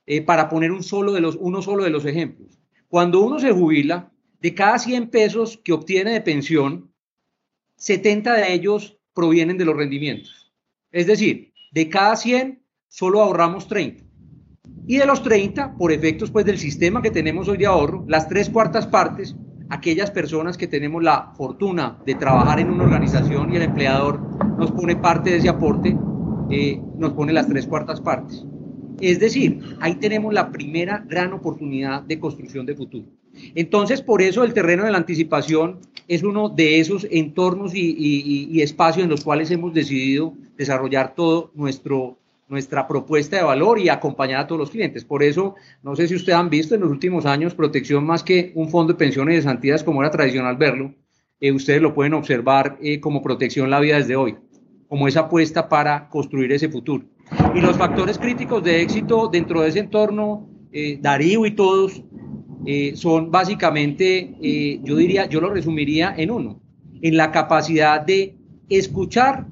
eh, 0.06 0.22
para 0.22 0.50
poner 0.50 0.74
un 0.74 0.84
solo 0.84 1.14
de 1.14 1.22
los, 1.22 1.38
uno 1.40 1.62
solo 1.62 1.86
de 1.86 1.90
los 1.90 2.04
ejemplos. 2.04 2.60
Cuando 2.90 3.22
uno 3.22 3.40
se 3.40 3.54
jubila, 3.54 4.12
de 4.42 4.54
cada 4.54 4.78
100 4.78 5.10
pesos 5.10 5.62
que 5.64 5.72
obtiene 5.72 6.12
de 6.12 6.20
pensión, 6.20 6.92
70 7.78 8.34
de 8.34 8.54
ellos 8.54 8.98
provienen 9.14 9.58
de 9.58 9.64
los 9.64 9.78
rendimientos. 9.78 10.52
Es 10.92 11.08
decir, 11.08 11.54
de 11.72 11.88
cada 11.88 12.18
100 12.18 12.62
solo 12.90 13.22
ahorramos 13.22 13.70
30. 13.70 14.04
Y 14.88 14.98
de 14.98 15.06
los 15.06 15.22
30, 15.22 15.76
por 15.78 15.92
efectos 15.92 16.32
pues 16.32 16.46
del 16.46 16.58
sistema 16.58 17.02
que 17.02 17.12
tenemos 17.12 17.48
hoy 17.48 17.58
de 17.58 17.68
ahorro, 17.68 18.06
las 18.08 18.28
tres 18.28 18.50
cuartas 18.50 18.88
partes, 18.88 19.36
aquellas 19.70 20.10
personas 20.12 20.58
que 20.58 20.68
tenemos 20.68 21.04
la 21.04 21.32
fortuna 21.38 22.00
de 22.06 22.16
trabajar 22.16 22.60
en 22.60 22.72
una 22.72 22.86
organización 22.86 23.54
y 23.54 23.58
el 23.58 23.62
empleador 23.62 24.20
nos 24.58 24.72
pone 24.72 24.96
parte 24.96 25.30
de 25.30 25.38
ese 25.38 25.50
aporte, 25.50 25.96
eh, 26.50 26.82
nos 26.98 27.14
pone 27.14 27.34
las 27.34 27.48
tres 27.48 27.68
cuartas 27.68 28.02
partes. 28.02 28.44
Es 29.00 29.20
decir, 29.20 29.78
ahí 29.80 29.96
tenemos 29.96 30.34
la 30.34 30.52
primera 30.52 31.06
gran 31.08 31.34
oportunidad 31.34 32.02
de 32.02 32.20
construcción 32.20 32.66
de 32.66 32.76
futuro. 32.76 33.06
Entonces, 33.56 34.02
por 34.02 34.22
eso 34.22 34.44
el 34.44 34.54
terreno 34.54 34.84
de 34.84 34.92
la 34.92 34.98
anticipación 34.98 35.80
es 36.08 36.24
uno 36.24 36.50
de 36.50 36.80
esos 36.80 37.08
entornos 37.10 37.74
y, 37.76 38.62
espacios 38.62 39.04
en 39.04 39.10
los 39.10 39.24
cuales 39.24 39.52
hemos 39.52 39.74
decidido 39.74 40.34
desarrollar 40.58 41.14
todo 41.16 41.52
nuestro 41.54 42.18
nuestra 42.50 42.88
propuesta 42.88 43.38
de 43.38 43.44
valor 43.44 43.80
y 43.80 43.90
acompañar 43.90 44.42
a 44.42 44.48
todos 44.48 44.60
los 44.60 44.72
clientes. 44.72 45.06
Por 45.06 45.24
eso, 45.24 45.56
no 45.84 45.96
sé 45.96 46.08
si 46.08 46.16
ustedes 46.16 46.38
han 46.38 46.50
visto 46.50 46.74
en 46.76 46.82
los 46.82 46.90
últimos 46.90 47.26
años, 47.26 47.54
protección 47.54 48.04
más 48.04 48.24
que 48.24 48.52
un 48.56 48.70
fondo 48.70 48.94
de 48.94 49.00
pensiones 49.00 49.36
de 49.36 49.42
sanidades 49.44 49.84
como 49.84 50.02
era 50.02 50.10
tradicional 50.10 50.58
verlo, 50.58 50.96
eh, 51.40 51.52
ustedes 51.52 51.82
lo 51.82 51.94
pueden 51.94 52.16
observar 52.16 52.78
eh, 52.82 53.00
como 53.00 53.22
protección 53.22 53.70
la 53.70 53.80
vida 53.80 53.98
desde 53.98 54.16
hoy, 54.16 54.36
como 54.88 55.08
esa 55.08 55.22
apuesta 55.22 55.70
para 55.70 56.10
construir 56.10 56.52
ese 56.52 56.70
futuro. 56.70 57.06
Y 57.54 57.62
los 57.62 57.78
factores 57.78 58.18
críticos 58.18 58.64
de 58.64 58.82
éxito 58.82 59.30
dentro 59.32 59.62
de 59.62 59.70
ese 59.70 59.80
entorno, 59.80 60.50
eh, 60.72 60.98
Darío 61.00 61.46
y 61.46 61.52
todos, 61.52 62.04
eh, 62.66 62.94
son 62.96 63.30
básicamente, 63.30 64.80
yo 64.84 64.96
diría, 64.96 65.28
yo 65.28 65.40
lo 65.40 65.54
resumiría 65.54 66.14
en 66.18 66.32
uno, 66.32 66.60
en 67.02 67.16
la 67.16 67.32
capacidad 67.32 68.02
de 68.02 68.36
escuchar 68.68 69.46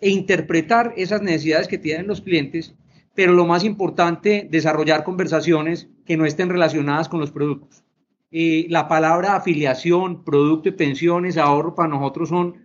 e 0.00 0.10
interpretar 0.10 0.94
esas 0.96 1.22
necesidades 1.22 1.68
que 1.68 1.78
tienen 1.78 2.06
los 2.06 2.20
clientes, 2.20 2.74
pero 3.14 3.32
lo 3.32 3.46
más 3.46 3.64
importante, 3.64 4.48
desarrollar 4.50 5.04
conversaciones 5.04 5.88
que 6.06 6.16
no 6.16 6.24
estén 6.24 6.48
relacionadas 6.48 7.08
con 7.08 7.20
los 7.20 7.30
productos. 7.30 7.84
la 8.30 8.86
palabra 8.86 9.34
afiliación, 9.34 10.24
producto 10.24 10.68
y 10.68 10.72
pensiones, 10.72 11.36
ahorro 11.36 11.74
para 11.74 11.88
nosotros 11.88 12.28
son 12.28 12.56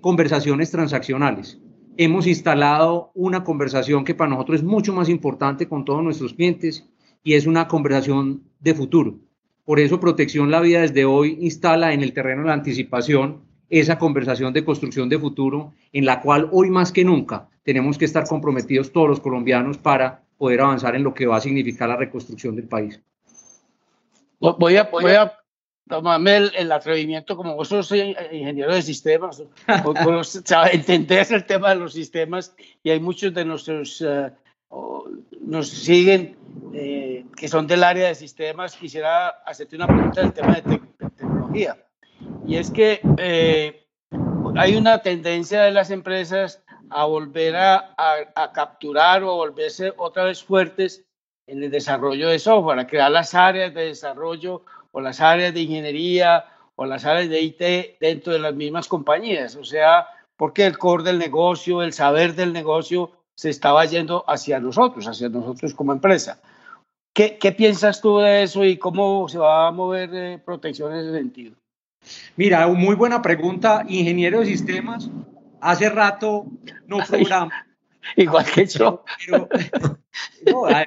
conversaciones 0.00 0.70
transaccionales 0.70 1.58
hemos 1.96 2.26
instalado 2.26 3.10
una 3.14 3.44
conversación 3.44 4.04
que 4.04 4.14
para 4.14 4.30
nosotros 4.30 4.60
es 4.60 4.64
mucho 4.64 4.92
más 4.92 5.08
importante 5.08 5.68
con 5.68 5.84
todos 5.84 6.02
nuestros 6.02 6.34
clientes 6.34 6.88
y 7.22 7.34
es 7.34 7.46
una 7.46 7.68
conversación 7.68 8.42
de 8.60 8.74
futuro. 8.74 9.18
Por 9.64 9.78
eso 9.78 10.00
Protección 10.00 10.50
La 10.50 10.60
Vida 10.60 10.80
desde 10.80 11.04
hoy 11.04 11.38
instala 11.40 11.92
en 11.92 12.02
el 12.02 12.12
terreno 12.12 12.42
de 12.42 12.48
la 12.48 12.54
anticipación 12.54 13.42
esa 13.72 13.98
conversación 13.98 14.52
de 14.52 14.64
construcción 14.64 15.08
de 15.08 15.18
futuro 15.18 15.72
en 15.94 16.04
la 16.04 16.20
cual 16.20 16.48
hoy 16.52 16.68
más 16.68 16.92
que 16.92 17.04
nunca 17.04 17.48
tenemos 17.62 17.96
que 17.96 18.04
estar 18.04 18.28
comprometidos 18.28 18.92
todos 18.92 19.08
los 19.08 19.20
colombianos 19.20 19.78
para 19.78 20.22
poder 20.36 20.60
avanzar 20.60 20.94
en 20.94 21.02
lo 21.02 21.14
que 21.14 21.26
va 21.26 21.38
a 21.38 21.40
significar 21.40 21.88
la 21.88 21.96
reconstrucción 21.96 22.54
del 22.54 22.68
país. 22.68 23.00
Voy 24.38 24.76
a, 24.76 24.84
voy 24.84 25.12
a 25.12 25.32
tomarme 25.88 26.50
el, 26.54 26.70
atrevimiento, 26.70 27.34
como 27.34 27.54
vos 27.54 27.68
sos 27.68 27.90
ingeniero 27.92 28.74
de 28.74 28.82
sistemas, 28.82 29.42
entendés 30.72 31.30
el 31.30 31.46
tema 31.46 31.70
de 31.70 31.76
los 31.76 31.94
sistemas 31.94 32.54
y 32.82 32.90
hay 32.90 33.00
muchos 33.00 33.32
de 33.32 33.44
nuestros, 33.46 34.04
eh, 34.06 34.30
nos 35.40 35.68
siguen 35.68 36.36
eh, 36.74 37.24
que 37.34 37.48
son 37.48 37.66
del 37.66 37.84
área 37.84 38.08
de 38.08 38.14
sistemas, 38.14 38.76
quisiera 38.76 39.28
hacerte 39.46 39.76
una 39.76 39.86
pregunta 39.86 40.20
del 40.20 40.32
tema 40.34 40.60
de, 40.60 40.80
tecnología. 41.16 41.76
Y 42.46 42.56
es 42.56 42.70
que 42.70 43.00
eh, 43.18 43.86
hay 44.56 44.76
una 44.76 45.02
tendencia 45.02 45.62
de 45.62 45.70
las 45.70 45.90
empresas 45.90 46.62
a 46.90 47.04
volver 47.04 47.56
a, 47.56 47.94
a, 47.96 48.52
capturar 48.52 49.22
o 49.22 49.36
volverse 49.36 49.92
otra 49.96 50.24
vez 50.24 50.42
fuertes 50.42 51.04
en 51.46 51.62
el 51.62 51.70
desarrollo 51.70 52.28
de 52.28 52.38
software, 52.38 52.78
a 52.78 52.86
crear 52.86 53.10
las 53.10 53.34
áreas 53.34 53.72
de 53.74 53.86
desarrollo 53.86 54.64
o 54.90 55.00
las 55.00 55.20
áreas 55.20 55.54
de 55.54 55.62
ingeniería 55.62 56.44
o 56.76 56.84
las 56.84 57.04
áreas 57.04 57.28
de 57.28 57.40
IT 57.40 57.98
dentro 58.00 58.32
de 58.32 58.38
las 58.38 58.54
mismas 58.54 58.88
compañías. 58.88 59.56
O 59.56 59.64
sea, 59.64 60.06
porque 60.36 60.66
el 60.66 60.78
core 60.78 61.04
del 61.04 61.18
negocio, 61.18 61.82
el 61.82 61.92
saber 61.92 62.34
del 62.34 62.52
negocio 62.52 63.12
se 63.34 63.50
estaba 63.50 63.84
yendo 63.86 64.24
hacia 64.28 64.60
nosotros, 64.60 65.06
hacia 65.06 65.28
nosotros 65.28 65.74
como 65.74 65.92
empresa. 65.92 66.40
¿Qué, 67.14 67.38
qué 67.38 67.52
piensas 67.52 68.00
tú 68.00 68.18
de 68.18 68.42
eso 68.42 68.64
y 68.64 68.78
cómo 68.78 69.28
se 69.28 69.38
va 69.38 69.68
a 69.68 69.72
mover 69.72 70.10
eh, 70.14 70.38
protección 70.38 70.92
en 70.92 70.98
ese 71.00 71.12
sentido? 71.12 71.61
Mira, 72.36 72.66
muy 72.68 72.94
buena 72.94 73.22
pregunta. 73.22 73.84
Ingeniero 73.88 74.40
de 74.40 74.46
sistemas, 74.46 75.10
hace 75.60 75.88
rato 75.88 76.46
no 76.86 76.98
programa. 76.98 77.66
Igual 78.16 78.44
que 78.46 78.66
yo. 78.66 79.04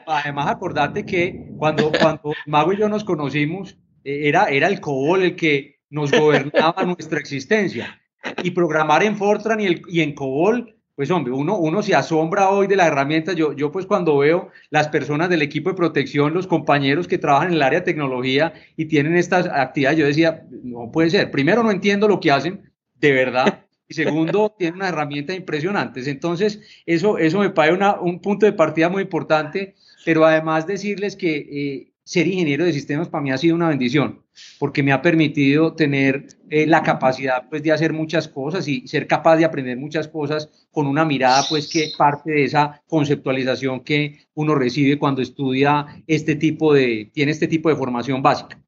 además, 0.07 0.47
acordate 0.47 1.05
que 1.05 1.49
cuando, 1.57 1.91
cuando 1.91 2.33
Mago 2.45 2.73
y 2.73 2.77
yo 2.77 2.89
nos 2.89 3.03
conocimos, 3.03 3.77
eh, 4.03 4.27
era, 4.27 4.45
era 4.45 4.67
el 4.67 4.79
COBOL 4.81 5.23
el 5.23 5.35
que 5.35 5.79
nos 5.89 6.11
gobernaba 6.11 6.83
nuestra 6.83 7.19
existencia. 7.19 8.01
Y 8.43 8.51
programar 8.51 9.03
en 9.03 9.17
Fortran 9.17 9.59
y, 9.59 9.65
el, 9.65 9.81
y 9.87 10.01
en 10.01 10.13
COBOL, 10.13 10.74
pues 10.95 11.11
hombre, 11.11 11.33
uno, 11.33 11.57
uno 11.57 11.83
se 11.83 11.93
asombra 11.93 12.49
hoy 12.49 12.67
de 12.67 12.77
la 12.77 12.87
herramienta. 12.87 13.33
Yo, 13.33 13.53
yo 13.53 13.71
pues 13.71 13.85
cuando 13.85 14.17
veo 14.17 14.49
las 14.69 14.87
personas 14.87 15.29
del 15.29 15.41
equipo 15.41 15.69
de 15.69 15.75
protección, 15.75 16.33
los 16.33 16.47
compañeros 16.47 17.07
que 17.07 17.17
trabajan 17.17 17.49
en 17.49 17.55
el 17.55 17.61
área 17.61 17.79
de 17.79 17.85
tecnología 17.85 18.53
y 18.77 18.85
tienen 18.85 19.15
estas 19.17 19.47
actividades, 19.47 19.99
yo 19.99 20.05
decía, 20.05 20.45
no 20.63 20.91
puede 20.91 21.09
ser. 21.09 21.31
Primero, 21.31 21.63
no 21.63 21.71
entiendo 21.71 22.07
lo 22.07 22.21
que 22.21 22.31
hacen, 22.31 22.71
de 22.95 23.11
verdad. 23.11 23.65
Y 23.89 23.93
segundo, 23.93 24.55
tienen 24.57 24.75
una 24.75 24.87
herramienta 24.87 25.33
impresionantes. 25.33 26.07
Entonces, 26.07 26.61
eso, 26.85 27.17
eso 27.17 27.39
me 27.39 27.49
parece 27.49 27.83
un 27.99 28.21
punto 28.21 28.45
de 28.45 28.53
partida 28.53 28.87
muy 28.87 29.03
importante, 29.03 29.75
pero 30.05 30.25
además 30.25 30.65
decirles 30.65 31.17
que 31.17 31.35
eh, 31.37 31.91
ser 32.05 32.27
ingeniero 32.27 32.63
de 32.63 32.71
sistemas 32.71 33.09
para 33.09 33.23
mí 33.23 33.31
ha 33.31 33.37
sido 33.37 33.55
una 33.55 33.69
bendición, 33.69 34.21
porque 34.59 34.83
me 34.83 34.91
ha 34.91 35.01
permitido 35.01 35.73
tener 35.73 36.27
eh, 36.51 36.67
la 36.67 36.83
capacidad 36.83 37.49
pues, 37.49 37.63
de 37.63 37.71
hacer 37.71 37.93
muchas 37.93 38.27
cosas 38.27 38.67
y 38.67 38.87
ser 38.87 39.07
capaz 39.07 39.37
de 39.37 39.45
aprender 39.45 39.75
muchas 39.75 40.07
cosas 40.07 40.67
con 40.71 40.85
una 40.85 41.03
mirada 41.03 41.43
pues, 41.49 41.67
que 41.67 41.91
parte 41.97 42.31
de 42.31 42.43
esa 42.43 42.79
conceptualización 42.87 43.79
que 43.79 44.19
uno 44.35 44.53
recibe 44.53 44.99
cuando 44.99 45.23
estudia 45.23 46.03
este 46.05 46.35
tipo 46.35 46.75
de, 46.75 47.09
tiene 47.11 47.31
este 47.31 47.47
tipo 47.47 47.69
de 47.69 47.75
formación 47.75 48.21
básica. 48.21 48.61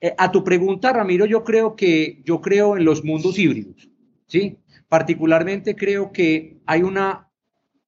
Eh, 0.00 0.14
a 0.16 0.30
tu 0.30 0.44
pregunta, 0.44 0.92
Ramiro, 0.92 1.26
yo 1.26 1.42
creo 1.42 1.74
que 1.74 2.22
yo 2.24 2.40
creo 2.40 2.76
en 2.76 2.84
los 2.84 3.02
mundos 3.02 3.38
híbridos, 3.40 3.88
¿sí? 4.28 4.58
Particularmente 4.88 5.74
creo 5.74 6.12
que 6.12 6.58
hay 6.64 6.84
una 6.84 7.28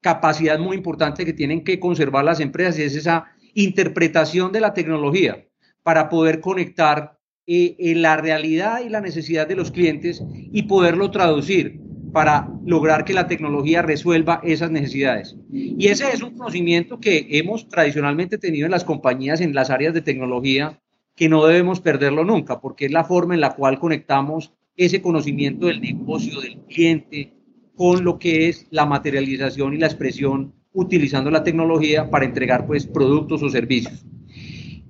capacidad 0.01 0.59
muy 0.59 0.77
importante 0.77 1.25
que 1.25 1.33
tienen 1.33 1.63
que 1.63 1.79
conservar 1.79 2.25
las 2.25 2.41
empresas 2.41 2.79
y 2.79 2.83
es 2.83 2.97
esa 2.97 3.36
interpretación 3.57 4.53
de 4.53 4.61
la 4.61 4.75
tecnología 4.75 5.47
para 5.83 6.11
poder 6.11 6.41
conectar 6.41 7.19
eh, 7.47 7.95
la 7.97 8.17
realidad 8.19 8.81
y 8.85 8.91
la 8.91 9.01
necesidad 9.01 9.49
de 9.49 9.57
los 9.57 9.71
clientes 9.71 10.23
y 10.33 10.65
poderlo 10.65 11.11
traducir 11.11 11.81
para 12.13 12.49
lograr 12.65 13.05
que 13.05 13.15
la 13.15 13.27
tecnología 13.27 13.83
resuelva 13.83 14.41
esas 14.45 14.71
necesidades. 14.71 15.37
Y 15.51 15.89
ese 15.89 16.13
es 16.13 16.23
un 16.23 16.37
conocimiento 16.37 17.01
que 17.01 17.27
hemos 17.31 17.69
tradicionalmente 17.69 18.37
tenido 18.37 18.67
en 18.67 18.73
las 18.73 18.85
compañías, 18.85 19.41
en 19.41 19.55
las 19.55 19.71
áreas 19.71 19.95
de 19.95 20.03
tecnología, 20.03 20.79
que 21.15 21.29
no 21.31 21.47
debemos 21.47 21.81
perderlo 21.81 22.25
nunca, 22.25 22.61
porque 22.61 22.87
es 22.87 22.93
la 22.93 23.05
forma 23.05 23.35
en 23.35 23.41
la 23.41 23.55
cual 23.55 23.79
conectamos 23.79 24.53
ese 24.77 25.01
conocimiento 25.01 25.67
del 25.67 25.81
negocio, 25.81 26.41
del 26.41 26.59
cliente, 26.67 27.33
con 27.75 28.05
lo 28.05 28.19
que 28.19 28.49
es 28.49 28.67
la 28.71 28.85
materialización 28.85 29.73
y 29.73 29.79
la 29.79 29.87
expresión 29.87 30.56
utilizando 30.77 31.31
la 31.31 31.43
tecnología 31.43 32.11
para 32.11 32.27
entregar 32.27 32.67
pues, 32.67 32.87
productos 32.87 33.43
o 33.43 33.49
servicios. 33.49 34.05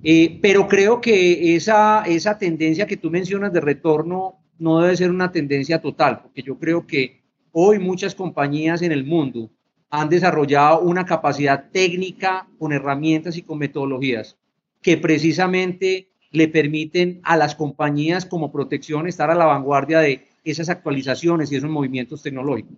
Eh, 0.03 0.37
pero 0.41 0.67
creo 0.67 1.01
que 1.01 1.55
esa, 1.55 2.03
esa 2.03 2.37
tendencia 2.37 2.85
que 2.85 2.97
tú 2.97 3.09
mencionas 3.09 3.53
de 3.53 3.61
retorno 3.61 4.35
no 4.59 4.81
debe 4.81 4.97
ser 4.97 5.09
una 5.09 5.31
tendencia 5.31 5.81
total, 5.81 6.21
porque 6.21 6.43
yo 6.43 6.59
creo 6.59 6.85
que 6.85 7.23
hoy 7.51 7.79
muchas 7.79 8.13
compañías 8.13 8.81
en 8.81 8.91
el 8.91 9.05
mundo 9.05 9.49
han 9.89 10.09
desarrollado 10.09 10.81
una 10.81 11.05
capacidad 11.05 11.71
técnica 11.71 12.47
con 12.59 12.73
herramientas 12.73 13.37
y 13.37 13.41
con 13.41 13.57
metodologías 13.57 14.37
que 14.81 14.97
precisamente 14.97 16.09
le 16.31 16.49
permiten 16.49 17.21
a 17.23 17.37
las 17.37 17.55
compañías 17.55 18.25
como 18.25 18.51
protección 18.51 19.07
estar 19.07 19.31
a 19.31 19.35
la 19.35 19.45
vanguardia 19.45 19.99
de 19.99 20.27
esas 20.43 20.69
actualizaciones 20.69 21.51
y 21.51 21.55
esos 21.55 21.69
movimientos 21.69 22.21
tecnológicos. 22.21 22.77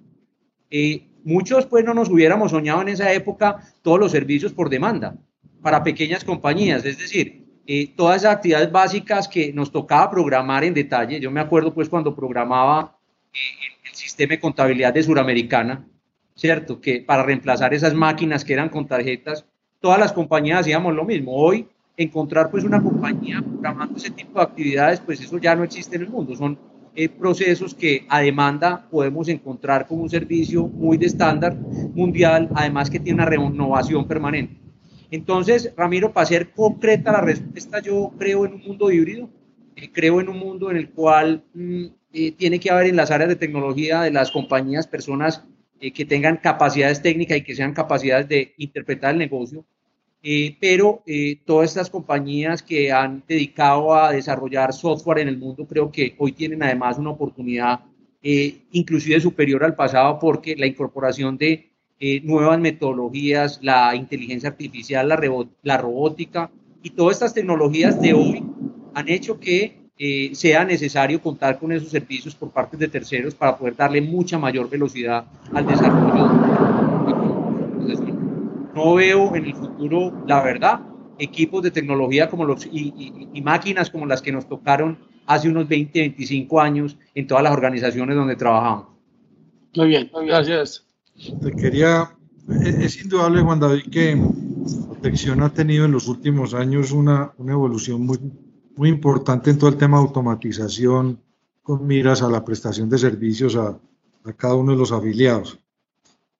Eh, 0.70 1.09
muchos 1.24 1.66
pues 1.66 1.86
no 1.86 1.94
nos 1.94 2.10
hubiéramos 2.10 2.52
soñado 2.52 2.82
en 2.82 2.90
esa 2.90 3.12
época 3.14 3.60
todos 3.82 4.00
los 4.00 4.12
servicios 4.12 4.54
por 4.54 4.70
demanda 4.70 5.16
para 5.62 5.84
pequeñas 5.84 6.24
compañías, 6.24 6.86
es 6.86 6.98
decir, 6.98 7.46
eh, 7.68 7.94
todas 7.96 8.18
esas 8.18 8.36
actividades 8.36 8.72
básicas 8.72 9.28
que 9.28 9.54
nos 9.54 9.72
tocaba 9.72 10.10
programar 10.10 10.64
en 10.64 10.74
detalle. 10.74 11.20
Yo 11.20 11.30
me 11.30 11.40
acuerdo 11.40 11.74
pues 11.74 11.90
cuando 11.90 12.16
programaba 12.16 12.98
eh, 13.34 13.38
el 13.88 13.96
sistema 13.96 14.32
de 14.32 14.40
contabilidad 14.40 14.94
de 14.94 15.04
Suramericana, 15.04 15.86
¿cierto? 16.36 16.82
Que 16.82 17.02
para 17.02 17.24
reemplazar 17.24 17.74
esas 17.74 17.94
máquinas 17.94 18.44
que 18.44 18.54
eran 18.54 18.70
con 18.70 18.88
tarjetas, 18.88 19.46
todas 19.80 20.00
las 20.00 20.14
compañías 20.14 20.62
hacíamos 20.62 20.96
lo 20.96 21.06
mismo. 21.06 21.36
Hoy 21.36 21.68
encontrar 21.96 22.50
pues 22.50 22.64
una 22.64 22.82
compañía 22.82 23.42
programando 23.42 23.98
ese 23.98 24.12
tipo 24.12 24.40
de 24.40 24.46
actividades, 24.46 25.02
pues 25.02 25.22
eso 25.22 25.38
ya 25.38 25.56
no 25.56 25.64
existe 25.64 25.98
en 25.98 26.04
el 26.04 26.10
mundo. 26.10 26.36
Son 26.36 26.58
eh, 27.02 27.08
procesos 27.08 27.74
que 27.74 28.06
a 28.10 28.20
demanda 28.20 28.86
podemos 28.92 29.30
encontrar 29.30 29.88
como 29.88 30.04
un 30.04 30.10
servicio 30.10 30.68
muy 30.68 30.98
de 30.98 31.06
estándar 31.06 31.56
mundial, 31.56 32.50
además 32.54 32.90
que 32.90 33.00
tiene 33.00 33.22
una 33.22 33.26
renovación 33.26 34.06
permanente. 34.06 34.58
Entonces, 35.10 35.74
Ramiro, 35.78 36.12
para 36.12 36.26
ser 36.26 36.52
concreta 36.52 37.14
la 37.14 37.22
respuesta, 37.22 37.80
yo 37.80 38.12
creo 38.20 38.46
en 38.46 38.56
un 38.56 38.64
mundo 38.64 38.92
híbrido, 38.92 39.30
eh, 39.78 39.90
creo 39.94 40.20
en 40.20 40.28
un 40.28 40.40
mundo 40.40 40.70
en 40.72 40.76
el 40.76 40.90
cual 40.90 41.46
mm, 41.54 41.86
eh, 42.12 42.32
tiene 42.34 42.60
que 42.60 42.70
haber 42.70 42.88
en 42.88 42.98
las 42.98 43.12
áreas 43.12 43.30
de 43.30 43.38
tecnología 43.38 44.02
de 44.02 44.12
las 44.12 44.30
compañías 44.30 44.86
personas 44.86 45.46
que 45.80 46.04
tengan 46.04 46.36
capacidades 46.36 47.02
técnicas 47.02 47.38
y 47.38 47.44
que 47.44 47.56
sean 47.56 47.72
capacidades 47.72 48.28
de 48.28 48.54
interpretar 48.58 49.14
el 49.14 49.20
negocio, 49.20 49.64
eh, 50.22 50.58
pero 50.60 51.02
eh, 51.06 51.40
todas 51.46 51.70
estas 51.70 51.90
compañías 51.90 52.62
que 52.62 52.92
han 52.92 53.24
dedicado 53.28 53.94
a 53.96 54.12
desarrollar 54.12 54.74
software 54.74 55.20
en 55.20 55.30
el 55.30 55.38
mundo 55.38 55.66
creo 55.66 55.92
que 55.92 56.16
hoy 56.18 56.34
tienen 56.34 56.62
además 56.62 56.98
una 56.98 57.12
oportunidad 57.12 57.82
eh, 58.22 58.64
inclusive 58.72 59.22
superior 59.22 59.64
al 59.64 59.76
pasado 59.76 60.20
porque 60.20 60.56
la 60.58 60.68
incorporación 60.68 61.38
de 61.38 61.68
nuevas 62.24 62.58
metodologías, 62.60 63.60
la 63.62 63.94
inteligencia 63.94 64.50
artificial, 64.50 65.10
la, 65.10 65.20
la, 65.64 65.78
robótica 65.78 66.50
y 66.82 66.92
todas 66.92 67.18
estas 67.18 67.34
tecnologías 67.34 68.02
de 68.02 68.14
hoy 68.14 68.42
han 68.94 69.10
hecho 69.10 69.38
que 69.38 69.90
sea 70.32 70.64
necesario 70.64 71.22
contar 71.22 71.60
con 71.60 71.74
esos 71.74 71.90
servicios 71.90 72.36
por 72.36 72.52
parte 72.52 72.78
de 72.78 72.88
terceros 72.88 73.36
para 73.36 73.58
poder 73.58 73.76
darle 73.76 74.00
mucha 74.00 74.40
mayor 74.40 74.70
velocidad 74.70 75.26
al 75.54 75.68
desarrollo 75.68 76.70
no 78.80 78.94
veo 78.96 79.36
en 79.36 79.46
el 79.46 79.54
futuro, 79.54 79.69
la 80.28 80.44
verdad, 80.44 80.82
equipos 81.18 81.64
de 81.64 81.72
tecnología 81.72 82.30
como 82.30 82.46
los, 82.46 82.66
y, 82.66 83.42
máquinas 83.44 83.90
como 83.90 84.06
las 84.06 84.22
que 84.22 84.32
nos 84.32 84.48
tocaron 84.48 84.98
hace 85.26 85.50
unos 85.50 85.68
20, 85.68 86.00
25 86.00 86.60
años 86.60 86.98
en 87.14 87.28
todas 87.28 87.44
las 87.44 87.54
organizaciones 87.54 88.16
donde 88.16 88.36
trabajamos. 88.36 88.88
Muy 89.76 89.88
bien, 89.88 90.10
gracias. 90.26 90.86
Te 91.42 91.52
quería, 91.52 92.10
es, 92.64 93.04
indudable, 93.04 93.42
Juan 93.42 93.60
David, 93.60 93.84
que 93.92 94.18
Protección 94.88 95.42
ha 95.44 95.54
tenido 95.54 95.86
en 95.86 95.92
los 95.92 96.08
últimos 96.08 96.54
años 96.54 96.92
una, 96.92 97.32
una 97.38 97.54
evolución 97.54 98.06
muy, 98.06 98.20
muy 98.76 98.90
importante 98.90 99.50
en 99.50 99.58
todo 99.58 99.70
el 99.70 99.78
tema 99.78 99.98
de 99.98 100.04
automatización, 100.04 101.20
con 101.64 101.86
miras 101.86 102.22
a 102.22 102.30
la 102.30 102.44
prestación 102.44 102.90
de 102.90 102.98
servicios 102.98 103.56
a, 103.56 103.80
a 104.26 104.34
cada 104.34 104.56
uno 104.56 104.74
de 104.74 104.78
los 104.78 104.92
afiliados. 104.92 105.60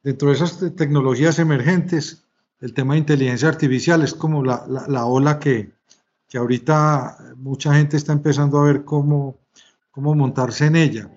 Dentro 0.04 0.30
de 0.30 0.36
esas 0.36 0.60
tecnologías 0.76 1.40
emergentes, 1.40 2.24
el 2.62 2.74
tema 2.74 2.94
de 2.94 3.00
inteligencia 3.00 3.48
artificial 3.48 4.02
es 4.04 4.14
como 4.14 4.44
la, 4.44 4.64
la, 4.88 5.06
ola 5.06 5.40
que, 5.40 5.72
que, 6.28 6.38
ahorita 6.38 7.18
mucha 7.38 7.74
gente 7.74 7.98
está 7.98 8.14
empezando 8.14 8.60
a 8.60 8.66
ver 8.66 8.84
cómo, 8.84 9.38
cómo 9.92 10.14
montarse 10.16 10.66
en 10.66 10.76
ella. 10.76 11.10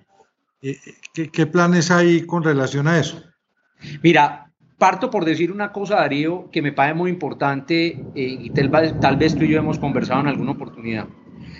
Eh, 0.61 0.77
¿Qué, 1.13 1.29
¿Qué, 1.29 1.45
planes 1.45 1.91
hay 1.91 2.25
con 2.25 2.43
relación 2.43 2.87
a 2.87 2.97
eso? 2.97 3.21
Mira, 4.01 4.51
parto 4.77 5.09
por 5.09 5.25
decir 5.25 5.51
una 5.51 5.71
cosa, 5.71 5.95
Darío, 5.95 6.49
que 6.51 6.61
me 6.61 6.71
parece 6.71 6.95
muy 6.95 7.11
importante 7.11 7.87
eh, 7.87 8.01
y 8.15 8.49
tal, 8.51 8.99
tal 8.99 9.17
vez 9.17 9.35
tú 9.35 9.43
y 9.43 9.49
yo 9.49 9.59
hemos 9.59 9.79
conversado 9.79 10.21
en 10.21 10.27
alguna 10.27 10.51
oportunidad. 10.51 11.07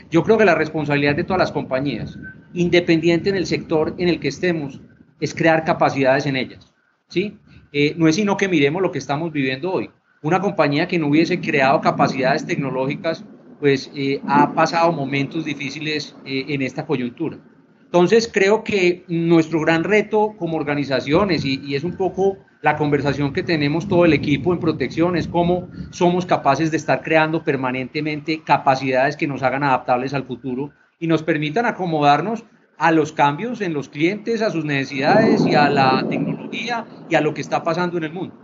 Yo 0.10 0.24
creo 0.24 0.38
que 0.38 0.46
la 0.46 0.56
responsabilidad 0.56 1.16
de 1.16 1.24
todas 1.24 1.40
las 1.40 1.52
compañías, 1.52 2.18
independiente 2.54 3.30
en 3.30 3.36
el 3.36 3.46
sector 3.46 3.96
en 3.98 4.08
el 4.08 4.20
que 4.20 4.30
estemos, 4.30 4.80
es 5.20 5.34
crear 5.34 5.66
capacidades 5.66 6.26
en 6.26 6.36
ellas. 6.36 6.74
¿sí? 7.08 7.38
Eh, 7.74 7.96
no 7.98 8.08
es 8.08 8.16
sino 8.16 8.38
que 8.38 8.48
miremos 8.48 8.84
lo 8.84 8.92
que 8.92 9.00
estamos 9.00 9.34
viviendo 9.34 9.72
hoy. 9.72 9.90
Una 10.22 10.40
compañía 10.40 10.88
que 10.88 11.00
no 11.00 11.08
hubiese 11.08 11.42
creado 11.42 11.82
capacidades 11.82 12.46
tecnológicas, 12.46 13.26
pues 13.60 13.92
eh, 13.96 14.22
ha 14.28 14.54
pasado 14.54 14.92
momentos 14.92 15.44
difíciles 15.44 16.16
eh, 16.24 16.46
en 16.50 16.62
esta 16.62 16.86
coyuntura. 16.86 17.40
Entonces, 17.84 18.30
creo 18.32 18.64
que 18.64 19.04
nuestro 19.08 19.60
gran 19.62 19.84
reto 19.84 20.36
como 20.38 20.58
organizaciones, 20.58 21.46
y, 21.46 21.62
y, 21.66 21.76
es 21.76 21.84
un 21.84 21.98
poco 21.98 22.38
la 22.62 22.76
conversación 22.78 23.34
que 23.34 23.44
tenemos 23.44 23.88
todo 23.88 24.06
el 24.06 24.14
equipo 24.14 24.54
en 24.54 24.60
protección, 24.60 25.16
es 25.16 25.28
cómo 25.28 25.68
somos 25.92 26.26
capaces 26.26 26.72
de 26.72 26.78
estar 26.78 27.02
creando 27.02 27.44
permanentemente 27.44 28.42
capacidades 28.44 29.18
que 29.18 29.28
nos 29.28 29.44
hagan 29.44 29.64
adaptables 29.64 30.14
al 30.14 30.26
futuro 30.26 30.72
y 31.00 31.08
nos 31.08 31.24
permitan 31.24 31.66
acomodarnos 31.66 32.46
a 32.78 32.92
los 32.92 33.12
cambios 33.12 33.62
en 33.62 33.74
los 33.74 33.90
clientes, 33.90 34.42
a 34.42 34.50
sus 34.50 34.66
necesidades 34.66 35.46
y 35.46 35.56
a 35.56 35.70
la 35.70 36.06
tecnología 36.10 36.33
y 36.54 37.16
a 37.16 37.22
lo 37.22 37.34
que 37.34 37.42
está 37.42 37.64
pasando 37.64 37.98
en 37.98 38.06
el 38.06 38.14
mundo. 38.14 38.36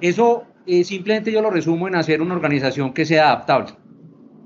Eso 0.00 0.46
eh, 0.66 0.84
simplemente 0.84 1.32
yo 1.32 1.42
lo 1.42 1.50
resumo 1.50 1.88
en 1.88 1.96
hacer 1.96 2.22
una 2.22 2.34
organización 2.34 2.92
que 2.92 3.04
sea 3.04 3.26
adaptable. 3.28 3.72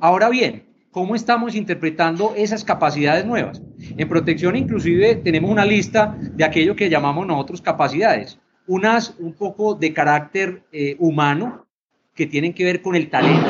Ahora 0.01 0.29
bien, 0.29 0.65
¿cómo 0.91 1.15
estamos 1.15 1.55
interpretando 1.55 2.35
esas 2.37 2.65
capacidades 2.65 3.27
nuevas? 3.27 3.63
En 3.97 4.09
protección 4.09 4.57
inclusive 4.57 5.17
tenemos 5.17 5.51
una 5.51 5.65
lista 5.65 6.17
de 6.21 6.45
aquello 6.45 6.77
que 6.77 6.89
llamamos 6.89 7.27
nosotros 7.27 7.61
capacidades. 7.61 8.39
Unas 8.67 9.15
un 9.19 9.35
poco 9.35 9.75
de 9.75 9.93
carácter 9.93 10.65
eh, 10.73 10.97
humano, 10.99 11.67
que 12.15 12.27
tienen 12.27 12.55
que 12.55 12.65
ver 12.65 12.81
con 12.81 12.97
el 12.97 13.11
talento, 13.11 13.47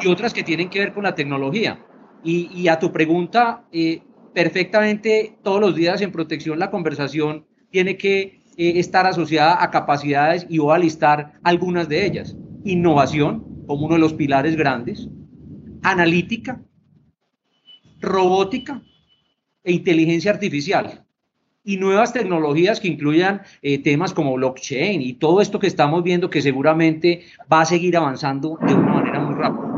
y 0.00 0.08
otras 0.08 0.32
que 0.32 0.42
tienen 0.42 0.70
que 0.70 0.78
ver 0.78 0.92
con 0.92 1.02
la 1.02 1.14
tecnología. 1.14 1.78
Y, 2.22 2.68
a 2.68 2.78
tu 2.78 2.92
pregunta, 2.92 3.64
eh, 3.72 4.02
perfectamente 4.34 5.36
todos 5.42 5.60
los 5.60 5.74
días 5.74 6.00
en 6.00 6.12
protección 6.12 6.58
la 6.58 6.70
conversación 6.70 7.46
tiene 7.70 7.96
que 7.96 8.40
eh, 8.56 8.78
estar 8.78 9.06
asociada 9.06 9.62
a 9.62 9.70
capacidades 9.70 10.46
y 10.48 10.58
voy 10.58 10.74
a 10.74 10.78
listar 10.78 11.34
algunas 11.42 11.88
de 11.88 12.04
ellas. 12.04 12.36
Innovación 12.64 13.64
como 13.66 13.86
uno 13.86 13.94
de 13.94 14.00
los 14.00 14.14
pilares 14.14 14.56
grandes, 14.56 15.08
analítica, 15.82 16.60
robótica 18.00 18.82
e 19.62 19.72
inteligencia 19.72 20.32
artificial 20.32 21.06
y 21.62 21.76
nuevas 21.76 22.12
tecnologías 22.12 22.80
que 22.80 22.88
incluyan 22.88 23.42
eh, 23.62 23.78
temas 23.78 24.12
como 24.12 24.34
blockchain 24.34 25.00
y 25.02 25.14
todo 25.14 25.40
esto 25.40 25.58
que 25.58 25.66
estamos 25.66 26.02
viendo 26.02 26.30
que 26.30 26.42
seguramente 26.42 27.22
va 27.52 27.60
a 27.60 27.66
seguir 27.66 27.96
avanzando 27.96 28.58
de 28.66 28.74
una 28.74 28.92
manera 28.92 29.20
muy 29.20 29.34
rápida. 29.34 29.70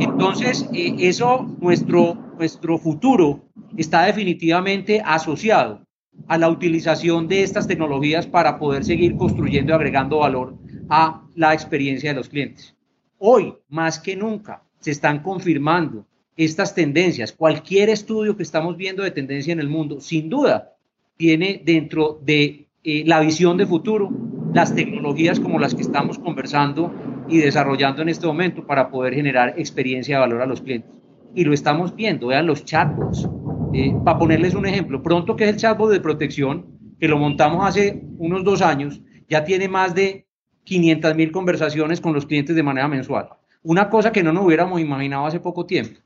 Entonces, 0.00 0.68
eh, 0.74 0.94
eso, 1.00 1.56
nuestro, 1.60 2.14
nuestro 2.36 2.78
futuro 2.78 3.47
está 3.78 4.04
definitivamente 4.04 5.00
asociado 5.04 5.86
a 6.26 6.36
la 6.36 6.50
utilización 6.50 7.28
de 7.28 7.42
estas 7.42 7.66
tecnologías 7.66 8.26
para 8.26 8.58
poder 8.58 8.84
seguir 8.84 9.16
construyendo 9.16 9.72
y 9.72 9.74
agregando 9.74 10.18
valor 10.18 10.56
a 10.90 11.22
la 11.34 11.54
experiencia 11.54 12.10
de 12.10 12.16
los 12.16 12.28
clientes. 12.28 12.74
Hoy, 13.18 13.54
más 13.68 13.98
que 13.98 14.16
nunca, 14.16 14.62
se 14.80 14.90
están 14.90 15.22
confirmando 15.22 16.06
estas 16.36 16.74
tendencias. 16.74 17.32
Cualquier 17.32 17.88
estudio 17.88 18.36
que 18.36 18.42
estamos 18.42 18.76
viendo 18.76 19.02
de 19.02 19.10
tendencia 19.10 19.52
en 19.52 19.60
el 19.60 19.68
mundo, 19.68 20.00
sin 20.00 20.28
duda, 20.28 20.74
tiene 21.16 21.62
dentro 21.64 22.20
de 22.22 22.66
eh, 22.84 23.02
la 23.06 23.20
visión 23.20 23.56
de 23.56 23.66
futuro 23.66 24.10
las 24.54 24.74
tecnologías 24.74 25.40
como 25.40 25.58
las 25.58 25.74
que 25.74 25.82
estamos 25.82 26.18
conversando 26.18 26.92
y 27.28 27.38
desarrollando 27.38 28.02
en 28.02 28.08
este 28.08 28.26
momento 28.26 28.66
para 28.66 28.90
poder 28.90 29.14
generar 29.14 29.54
experiencia 29.58 30.16
de 30.16 30.20
valor 30.20 30.42
a 30.42 30.46
los 30.46 30.62
clientes. 30.62 30.90
Y 31.34 31.44
lo 31.44 31.52
estamos 31.52 31.94
viendo, 31.94 32.28
vean 32.28 32.46
los 32.46 32.64
chatbots. 32.64 33.28
Eh, 33.72 33.94
para 34.02 34.18
ponerles 34.18 34.54
un 34.54 34.66
ejemplo, 34.66 35.02
pronto 35.02 35.36
que 35.36 35.44
es 35.44 35.50
el 35.50 35.56
chatbot 35.56 35.90
de 35.90 36.00
protección, 36.00 36.66
que 36.98 37.08
lo 37.08 37.18
montamos 37.18 37.66
hace 37.66 38.02
unos 38.18 38.42
dos 38.42 38.62
años, 38.62 39.00
ya 39.28 39.44
tiene 39.44 39.68
más 39.68 39.94
de 39.94 40.26
500 40.64 41.14
mil 41.14 41.30
conversaciones 41.30 42.00
con 42.00 42.14
los 42.14 42.26
clientes 42.26 42.56
de 42.56 42.62
manera 42.62 42.88
mensual. 42.88 43.28
Una 43.62 43.90
cosa 43.90 44.10
que 44.12 44.22
no 44.22 44.32
nos 44.32 44.46
hubiéramos 44.46 44.80
imaginado 44.80 45.26
hace 45.26 45.40
poco 45.40 45.66
tiempo. 45.66 46.00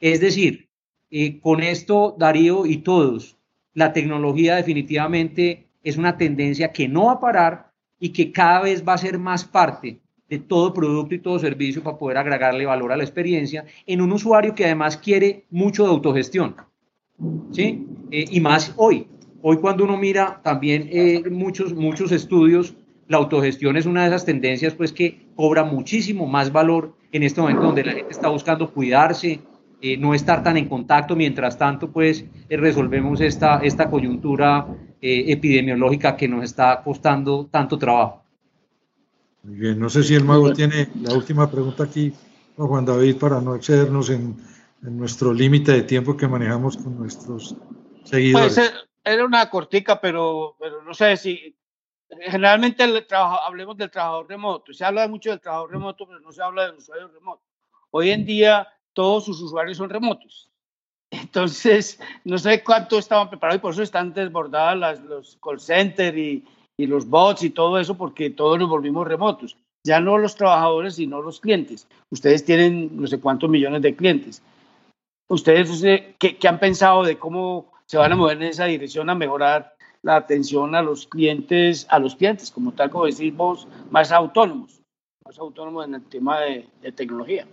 Es 0.00 0.20
decir, 0.20 0.68
eh, 1.10 1.40
con 1.40 1.62
esto, 1.62 2.14
Darío 2.18 2.66
y 2.66 2.78
todos, 2.78 3.36
la 3.74 3.92
tecnología 3.92 4.56
definitivamente 4.56 5.68
es 5.82 5.96
una 5.96 6.16
tendencia 6.16 6.72
que 6.72 6.88
no 6.88 7.06
va 7.06 7.12
a 7.12 7.20
parar 7.20 7.72
y 7.98 8.10
que 8.10 8.30
cada 8.30 8.62
vez 8.62 8.86
va 8.86 8.94
a 8.94 8.98
ser 8.98 9.18
más 9.18 9.44
parte 9.44 10.00
de 10.28 10.38
todo 10.38 10.74
producto 10.74 11.14
y 11.14 11.18
todo 11.18 11.38
servicio 11.38 11.82
para 11.82 11.98
poder 11.98 12.18
agregarle 12.18 12.66
valor 12.66 12.92
a 12.92 12.96
la 12.96 13.04
experiencia 13.04 13.64
en 13.86 14.00
un 14.00 14.12
usuario 14.12 14.54
que 14.54 14.66
además 14.66 14.96
quiere 14.96 15.46
mucho 15.50 15.84
de 15.84 15.90
autogestión. 15.90 16.67
¿Sí? 17.52 17.86
Eh, 18.10 18.24
y 18.30 18.40
más 18.40 18.72
hoy. 18.76 19.06
Hoy 19.42 19.56
cuando 19.58 19.84
uno 19.84 19.96
mira 19.96 20.40
también 20.42 20.88
eh, 20.90 21.22
muchos, 21.30 21.74
muchos 21.74 22.12
estudios, 22.12 22.74
la 23.06 23.18
autogestión 23.18 23.76
es 23.76 23.86
una 23.86 24.02
de 24.02 24.08
esas 24.08 24.24
tendencias 24.24 24.74
pues 24.74 24.92
que 24.92 25.26
cobra 25.34 25.64
muchísimo 25.64 26.26
más 26.26 26.52
valor 26.52 26.94
en 27.12 27.22
este 27.22 27.40
momento 27.40 27.62
donde 27.62 27.84
la 27.84 27.92
gente 27.92 28.10
está 28.10 28.28
buscando 28.28 28.70
cuidarse, 28.70 29.40
eh, 29.80 29.96
no 29.96 30.12
estar 30.12 30.42
tan 30.42 30.56
en 30.56 30.68
contacto, 30.68 31.16
mientras 31.16 31.56
tanto 31.56 31.90
pues 31.90 32.24
resolvemos 32.50 33.20
esta, 33.20 33.58
esta 33.58 33.88
coyuntura 33.88 34.66
epidemiológica 35.00 36.16
que 36.16 36.26
nos 36.26 36.44
está 36.44 36.82
costando 36.82 37.46
tanto 37.46 37.78
trabajo. 37.78 38.24
Muy 39.44 39.56
bien, 39.56 39.78
no 39.78 39.88
sé 39.88 40.02
si 40.02 40.14
el 40.14 40.24
mago 40.24 40.52
tiene 40.52 40.88
la 41.00 41.14
última 41.14 41.48
pregunta 41.48 41.84
aquí, 41.84 42.12
Juan 42.56 42.84
David, 42.84 43.16
para 43.16 43.40
no 43.40 43.54
excedernos 43.54 44.10
en, 44.10 44.34
nuestro 44.80 45.32
límite 45.32 45.72
de 45.72 45.82
tiempo 45.82 46.16
que 46.16 46.28
manejamos 46.28 46.76
con 46.76 46.98
nuestros 46.98 47.56
seguidores. 48.04 48.54
Pues 48.54 48.72
era 49.04 49.24
una 49.24 49.48
cortica, 49.50 50.00
pero, 50.00 50.56
pero 50.58 50.82
no 50.82 50.94
sé 50.94 51.16
si 51.16 51.56
generalmente 52.20 52.84
el 52.84 53.06
trabajo, 53.06 53.40
hablemos 53.42 53.76
del 53.76 53.90
trabajador 53.90 54.28
remoto. 54.28 54.72
Se 54.72 54.84
habla 54.84 55.08
mucho 55.08 55.30
del 55.30 55.40
trabajador 55.40 55.72
remoto, 55.72 56.06
pero 56.06 56.20
no 56.20 56.32
se 56.32 56.42
habla 56.42 56.66
del 56.66 56.76
usuario 56.76 57.08
remoto. 57.08 57.42
Hoy 57.90 58.10
en 58.10 58.24
día 58.24 58.68
todos 58.92 59.24
sus 59.24 59.40
usuarios 59.40 59.76
son 59.76 59.90
remotos. 59.90 60.50
Entonces, 61.10 62.00
no 62.24 62.38
sé 62.38 62.62
cuánto 62.62 62.98
estaban 62.98 63.30
preparados 63.30 63.58
y 63.58 63.62
por 63.62 63.72
eso 63.72 63.82
están 63.82 64.12
desbordadas 64.12 64.76
las, 64.76 65.00
los 65.00 65.38
call 65.42 65.60
centers 65.60 66.16
y, 66.16 66.44
y 66.76 66.86
los 66.86 67.06
bots 67.06 67.42
y 67.42 67.50
todo 67.50 67.78
eso, 67.78 67.96
porque 67.96 68.30
todos 68.30 68.58
nos 68.58 68.68
volvimos 68.68 69.06
remotos. 69.06 69.56
Ya 69.84 70.00
no 70.00 70.18
los 70.18 70.34
trabajadores, 70.34 70.96
sino 70.96 71.22
los 71.22 71.40
clientes. 71.40 71.86
Ustedes 72.10 72.44
tienen 72.44 72.90
no 73.00 73.06
sé 73.06 73.20
cuántos 73.20 73.48
millones 73.48 73.80
de 73.82 73.94
clientes. 73.94 74.42
¿Ustedes 75.28 75.82
qué, 76.18 76.36
qué 76.36 76.48
han 76.48 76.58
pensado 76.58 77.04
de 77.04 77.18
cómo 77.18 77.72
se 77.86 77.96
van 77.96 78.12
a 78.12 78.16
mover 78.16 78.38
en 78.38 78.44
esa 78.44 78.64
dirección 78.64 79.10
a 79.10 79.14
mejorar 79.14 79.74
la 80.02 80.16
atención 80.16 80.74
a 80.74 80.82
los 80.82 81.06
clientes, 81.06 81.86
a 81.90 81.98
los 81.98 82.16
clientes, 82.16 82.50
como 82.50 82.72
tal, 82.72 82.90
como 82.90 83.06
decís 83.06 83.34
vos, 83.34 83.68
más 83.90 84.10
autónomos, 84.12 84.82
más 85.24 85.38
autónomos 85.38 85.86
en 85.86 85.94
el 85.94 86.04
tema 86.04 86.40
de, 86.40 86.68
de 86.82 86.92
tecnología? 86.92 87.46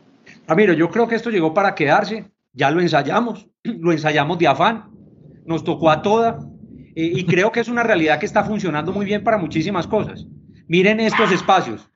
Ramiro, 0.48 0.74
yo 0.74 0.90
creo 0.90 1.08
que 1.08 1.16
esto 1.16 1.30
llegó 1.30 1.54
para 1.54 1.76
quedarse 1.76 2.32
ya 2.56 2.72
lo 2.72 2.82
ensayamos, 2.82 3.48
lo 3.64 3.92
ensayamos 3.92 4.40
de 4.40 4.48
afán, 4.48 4.90
nos 5.46 5.64
tocó 5.64 5.92
a 5.92 6.02
toda 6.02 6.40
eh, 6.96 7.12
y 7.14 7.26
creo 7.26 7.52
que 7.52 7.60
es 7.60 7.68
una 7.68 7.84
realidad 7.84 8.20
que 8.20 8.26
está 8.26 8.44
funcionando 8.44 8.92
muy 8.92 9.06
bien 9.06 9.24
para 9.24 9.38
muchísimas 9.38 9.86
cosas. 9.86 10.26
Miren 10.68 11.00
estos 11.00 11.32
espacios, 11.32 11.92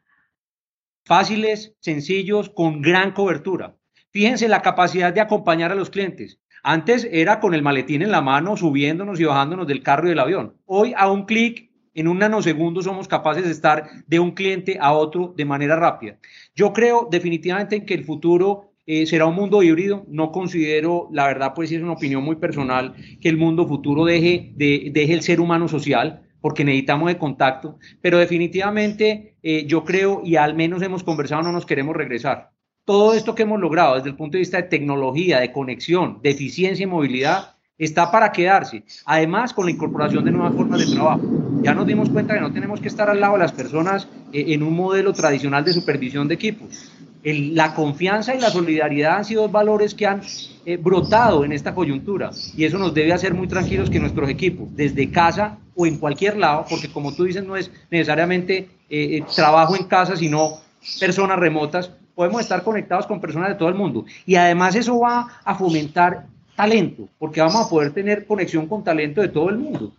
fáciles, 1.05 1.75
sencillos, 1.79 2.49
con 2.49 2.81
gran 2.81 3.13
cobertura. 3.13 3.75
Fíjense 4.11 4.47
la 4.47 4.63
capacidad 4.63 5.13
de 5.13 5.21
acompañar 5.21 5.71
a 5.71 5.75
los 5.75 5.91
clientes. 5.91 6.39
Antes 6.63 7.07
era 7.11 7.39
con 7.39 7.53
el 7.53 7.61
maletín 7.61 8.01
en 8.01 8.11
la 8.11 8.21
mano, 8.21 8.57
subiéndonos 8.57 9.19
y 9.19 9.25
bajándonos 9.25 9.67
del 9.67 9.83
carro 9.83 10.07
y 10.07 10.09
del 10.09 10.19
avión. 10.19 10.55
Hoy 10.65 10.93
a 10.97 11.11
un 11.11 11.25
clic, 11.25 11.69
en 11.93 12.07
un 12.07 12.17
nanosegundo, 12.17 12.81
somos 12.81 13.07
capaces 13.07 13.45
de 13.45 13.51
estar 13.51 13.87
de 14.07 14.19
un 14.19 14.31
cliente 14.31 14.77
a 14.81 14.93
otro 14.93 15.33
de 15.37 15.45
manera 15.45 15.75
rápida. 15.75 16.17
Yo 16.55 16.73
creo 16.73 17.07
definitivamente 17.09 17.75
en 17.75 17.85
que 17.85 17.93
el 17.93 18.03
futuro 18.03 18.71
eh, 18.87 19.05
será 19.05 19.27
un 19.27 19.35
mundo 19.35 19.61
híbrido. 19.61 20.05
No 20.07 20.31
considero, 20.31 21.07
la 21.11 21.27
verdad, 21.27 21.53
pues 21.53 21.71
es 21.71 21.81
una 21.81 21.93
opinión 21.93 22.23
muy 22.23 22.37
personal, 22.37 22.95
que 23.21 23.29
el 23.29 23.37
mundo 23.37 23.67
futuro 23.67 24.05
deje, 24.05 24.53
de, 24.55 24.91
el 24.95 25.21
ser 25.21 25.39
humano 25.39 25.67
social, 25.67 26.23
porque 26.41 26.65
necesitamos 26.65 27.09
de 27.09 27.19
contacto, 27.19 27.77
pero 28.01 28.17
definitivamente 28.17 29.35
eh, 29.43 29.65
yo 29.67 29.83
creo, 29.83 30.21
y 30.25 30.37
al 30.37 30.55
menos 30.55 30.81
hemos 30.81 31.03
conversado, 31.03 31.43
no 31.43 31.51
nos 31.51 31.67
queremos 31.67 31.95
regresar. 31.95 32.49
Todo 32.89 33.13
esto 33.13 33.35
que 33.35 33.43
hemos 33.43 33.59
logrado 33.59 33.97
desde 33.97 34.09
el 34.09 34.15
punto 34.15 34.31
de 34.33 34.39
vista 34.39 34.57
de 34.57 34.63
tecnología, 34.63 35.39
de 35.39 35.51
conexión, 35.51 36.17
de 36.23 36.31
eficiencia 36.31 36.81
y 36.81 36.87
movilidad, 36.87 37.53
está 37.77 38.09
para 38.09 38.31
quedarse. 38.31 38.81
Además, 39.05 39.53
con 39.53 39.65
la 39.65 39.71
incorporación 39.71 40.25
de 40.25 40.31
nuevas 40.31 40.55
formas 40.55 40.79
de 40.79 40.95
trabajo. 40.95 41.21
Ya 41.61 41.75
nos 41.75 41.85
dimos 41.85 42.09
cuenta 42.09 42.33
que 42.33 42.39
no 42.39 42.51
tenemos 42.51 42.79
que 42.79 42.87
estar 42.87 43.07
al 43.07 43.21
lado 43.21 43.33
de 43.33 43.41
las 43.41 43.51
personas 43.51 44.07
eh, 44.33 44.43
en 44.47 44.63
un 44.63 44.75
modelo 44.75 45.13
tradicional 45.13 45.63
de 45.63 45.73
supervisión 45.73 46.27
de 46.27 46.33
equipos 46.33 46.91
la 47.21 47.75
confianza 47.75 48.33
y 48.33 48.39
la 48.39 48.49
solidaridad 48.49 49.17
han 49.17 49.25
sido 49.25 49.49
valores 49.49 49.93
que 49.93 50.07
han 50.07 50.21
eh, 50.65 50.77
brotado 50.77 51.43
en 51.43 51.51
esta 51.51 51.75
coyuntura 51.75 52.31
y 52.55 52.63
eso 52.63 52.77
nos 52.77 52.93
debe 52.93 53.11
hacer 53.11 53.33
muy 53.33 53.45
tranquilos 53.47 53.89
que 53.89 53.99
nuestros 53.99 54.29
equipos, 54.29 54.73
desde 54.73 55.11
casa 55.11 55.57
o 55.75 55.85
en 55.85 55.97
cualquier 55.97 56.37
lado, 56.37 56.65
porque 56.69 56.89
como 56.89 57.13
tú 57.13 57.25
dices, 57.25 57.43
no 57.43 57.57
es 57.57 57.69
necesariamente 57.91 58.69
eh, 58.89 59.21
trabajo 59.35 59.75
en 59.75 59.83
casa, 59.83 60.15
sino 60.15 60.61
personas 60.97 61.37
remotas, 61.37 61.91
podemos 62.19 62.41
estar 62.41 62.61
conectados 62.65 63.07
con 63.07 63.21
personas 63.21 63.47
de 63.47 63.55
todo 63.55 63.69
el 63.69 63.75
mundo. 63.75 64.03
Y 64.25 64.35
además 64.35 64.75
eso 64.75 64.99
va 64.99 65.39
a 65.41 65.55
fomentar 65.55 66.25
talento, 66.53 67.07
porque 67.17 67.39
vamos 67.39 67.65
a 67.65 67.69
poder 67.69 67.93
tener 67.93 68.25
conexión 68.25 68.67
con 68.67 68.83
talento 68.83 69.21
de 69.21 69.29
todo 69.29 69.47
el 69.47 69.57
mundo. 69.57 69.93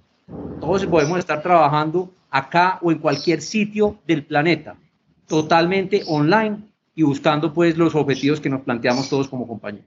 Todos 0.61 0.85
podemos 0.85 1.19
estar 1.19 1.43
trabajando 1.43 2.13
acá 2.31 2.79
o 2.83 2.93
en 2.93 2.99
cualquier 2.99 3.41
sitio 3.41 3.97
del 4.07 4.23
planeta, 4.23 4.77
totalmente 5.27 6.03
online 6.09 6.59
y 6.95 7.05
buscando 7.05 7.55
pues 7.55 7.79
los 7.79 7.95
objetivos 7.95 8.39
que 8.39 8.51
nos 8.51 8.61
planteamos 8.61 9.09
todos 9.09 9.27
como 9.27 9.49
compañía. 9.49 9.87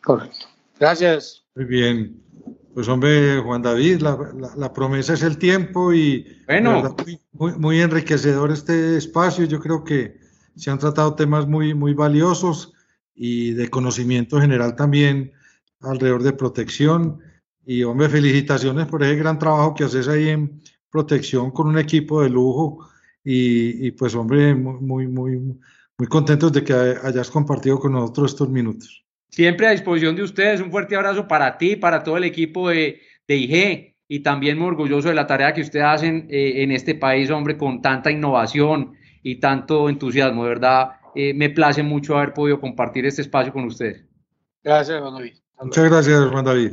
Correcto. 0.00 0.46
Gracias. 0.78 1.42
Muy 1.56 1.64
bien. 1.64 2.22
Pues 2.72 2.86
hombre, 2.86 3.40
Juan 3.40 3.62
David, 3.62 4.00
la, 4.00 4.16
la, 4.56 4.72
promesa 4.72 5.14
es 5.14 5.24
el 5.24 5.36
tiempo 5.38 5.92
y 5.92 6.24
bueno. 6.46 6.94
muy, 7.32 7.52
muy, 7.58 7.80
enriquecedor 7.80 8.52
este 8.52 8.96
espacio. 8.96 9.44
Yo 9.44 9.58
creo 9.58 9.82
que 9.82 10.21
se 10.56 10.70
han 10.70 10.78
tratado 10.78 11.14
temas 11.14 11.46
muy, 11.46 11.74
muy 11.74 11.94
valiosos 11.94 12.72
y 13.14 13.52
de 13.52 13.68
conocimiento 13.68 14.40
general 14.40 14.76
también 14.76 15.32
alrededor 15.80 16.22
de 16.22 16.32
protección. 16.32 17.20
Y 17.64 17.82
hombre, 17.84 18.08
felicitaciones 18.08 18.86
por 18.86 19.02
ese 19.02 19.16
gran 19.16 19.38
trabajo 19.38 19.74
que 19.74 19.84
haces 19.84 20.08
ahí 20.08 20.30
en 20.30 20.60
protección 20.90 21.50
con 21.50 21.68
un 21.68 21.78
equipo 21.78 22.22
de 22.22 22.30
lujo. 22.30 22.88
Y, 23.24 23.86
y 23.86 23.90
pues 23.92 24.14
hombre, 24.14 24.54
muy, 24.54 25.06
muy, 25.06 25.38
muy 25.38 26.08
contentos 26.08 26.52
de 26.52 26.64
que 26.64 26.72
hayas 26.72 27.30
compartido 27.30 27.78
con 27.78 27.92
nosotros 27.92 28.32
estos 28.32 28.48
minutos. 28.48 29.04
Siempre 29.28 29.66
a 29.66 29.70
disposición 29.70 30.16
de 30.16 30.22
ustedes. 30.22 30.60
Un 30.60 30.70
fuerte 30.70 30.96
abrazo 30.96 31.28
para 31.28 31.56
ti, 31.56 31.76
para 31.76 32.02
todo 32.02 32.16
el 32.16 32.24
equipo 32.24 32.68
de, 32.68 33.00
de 33.26 33.36
IG 33.36 33.92
y 34.08 34.20
también 34.20 34.58
muy 34.58 34.68
orgulloso 34.68 35.08
de 35.08 35.14
la 35.14 35.26
tarea 35.26 35.54
que 35.54 35.62
ustedes 35.62 35.86
hacen 35.86 36.26
eh, 36.28 36.62
en 36.62 36.72
este 36.72 36.94
país, 36.94 37.30
hombre, 37.30 37.56
con 37.56 37.80
tanta 37.80 38.10
innovación 38.10 38.94
y 39.22 39.40
tanto 39.40 39.88
entusiasmo. 39.88 40.44
De 40.44 40.48
verdad, 40.48 40.92
eh, 41.14 41.34
me 41.34 41.50
place 41.50 41.82
mucho 41.82 42.16
haber 42.16 42.32
podido 42.32 42.60
compartir 42.60 43.06
este 43.06 43.22
espacio 43.22 43.52
con 43.52 43.64
ustedes. 43.64 44.04
Gracias, 44.62 45.00
Juan 45.00 45.14
David. 45.14 45.34
Muchas 45.60 45.84
gracias, 45.90 46.30
Juan 46.30 46.44
David. 46.44 46.72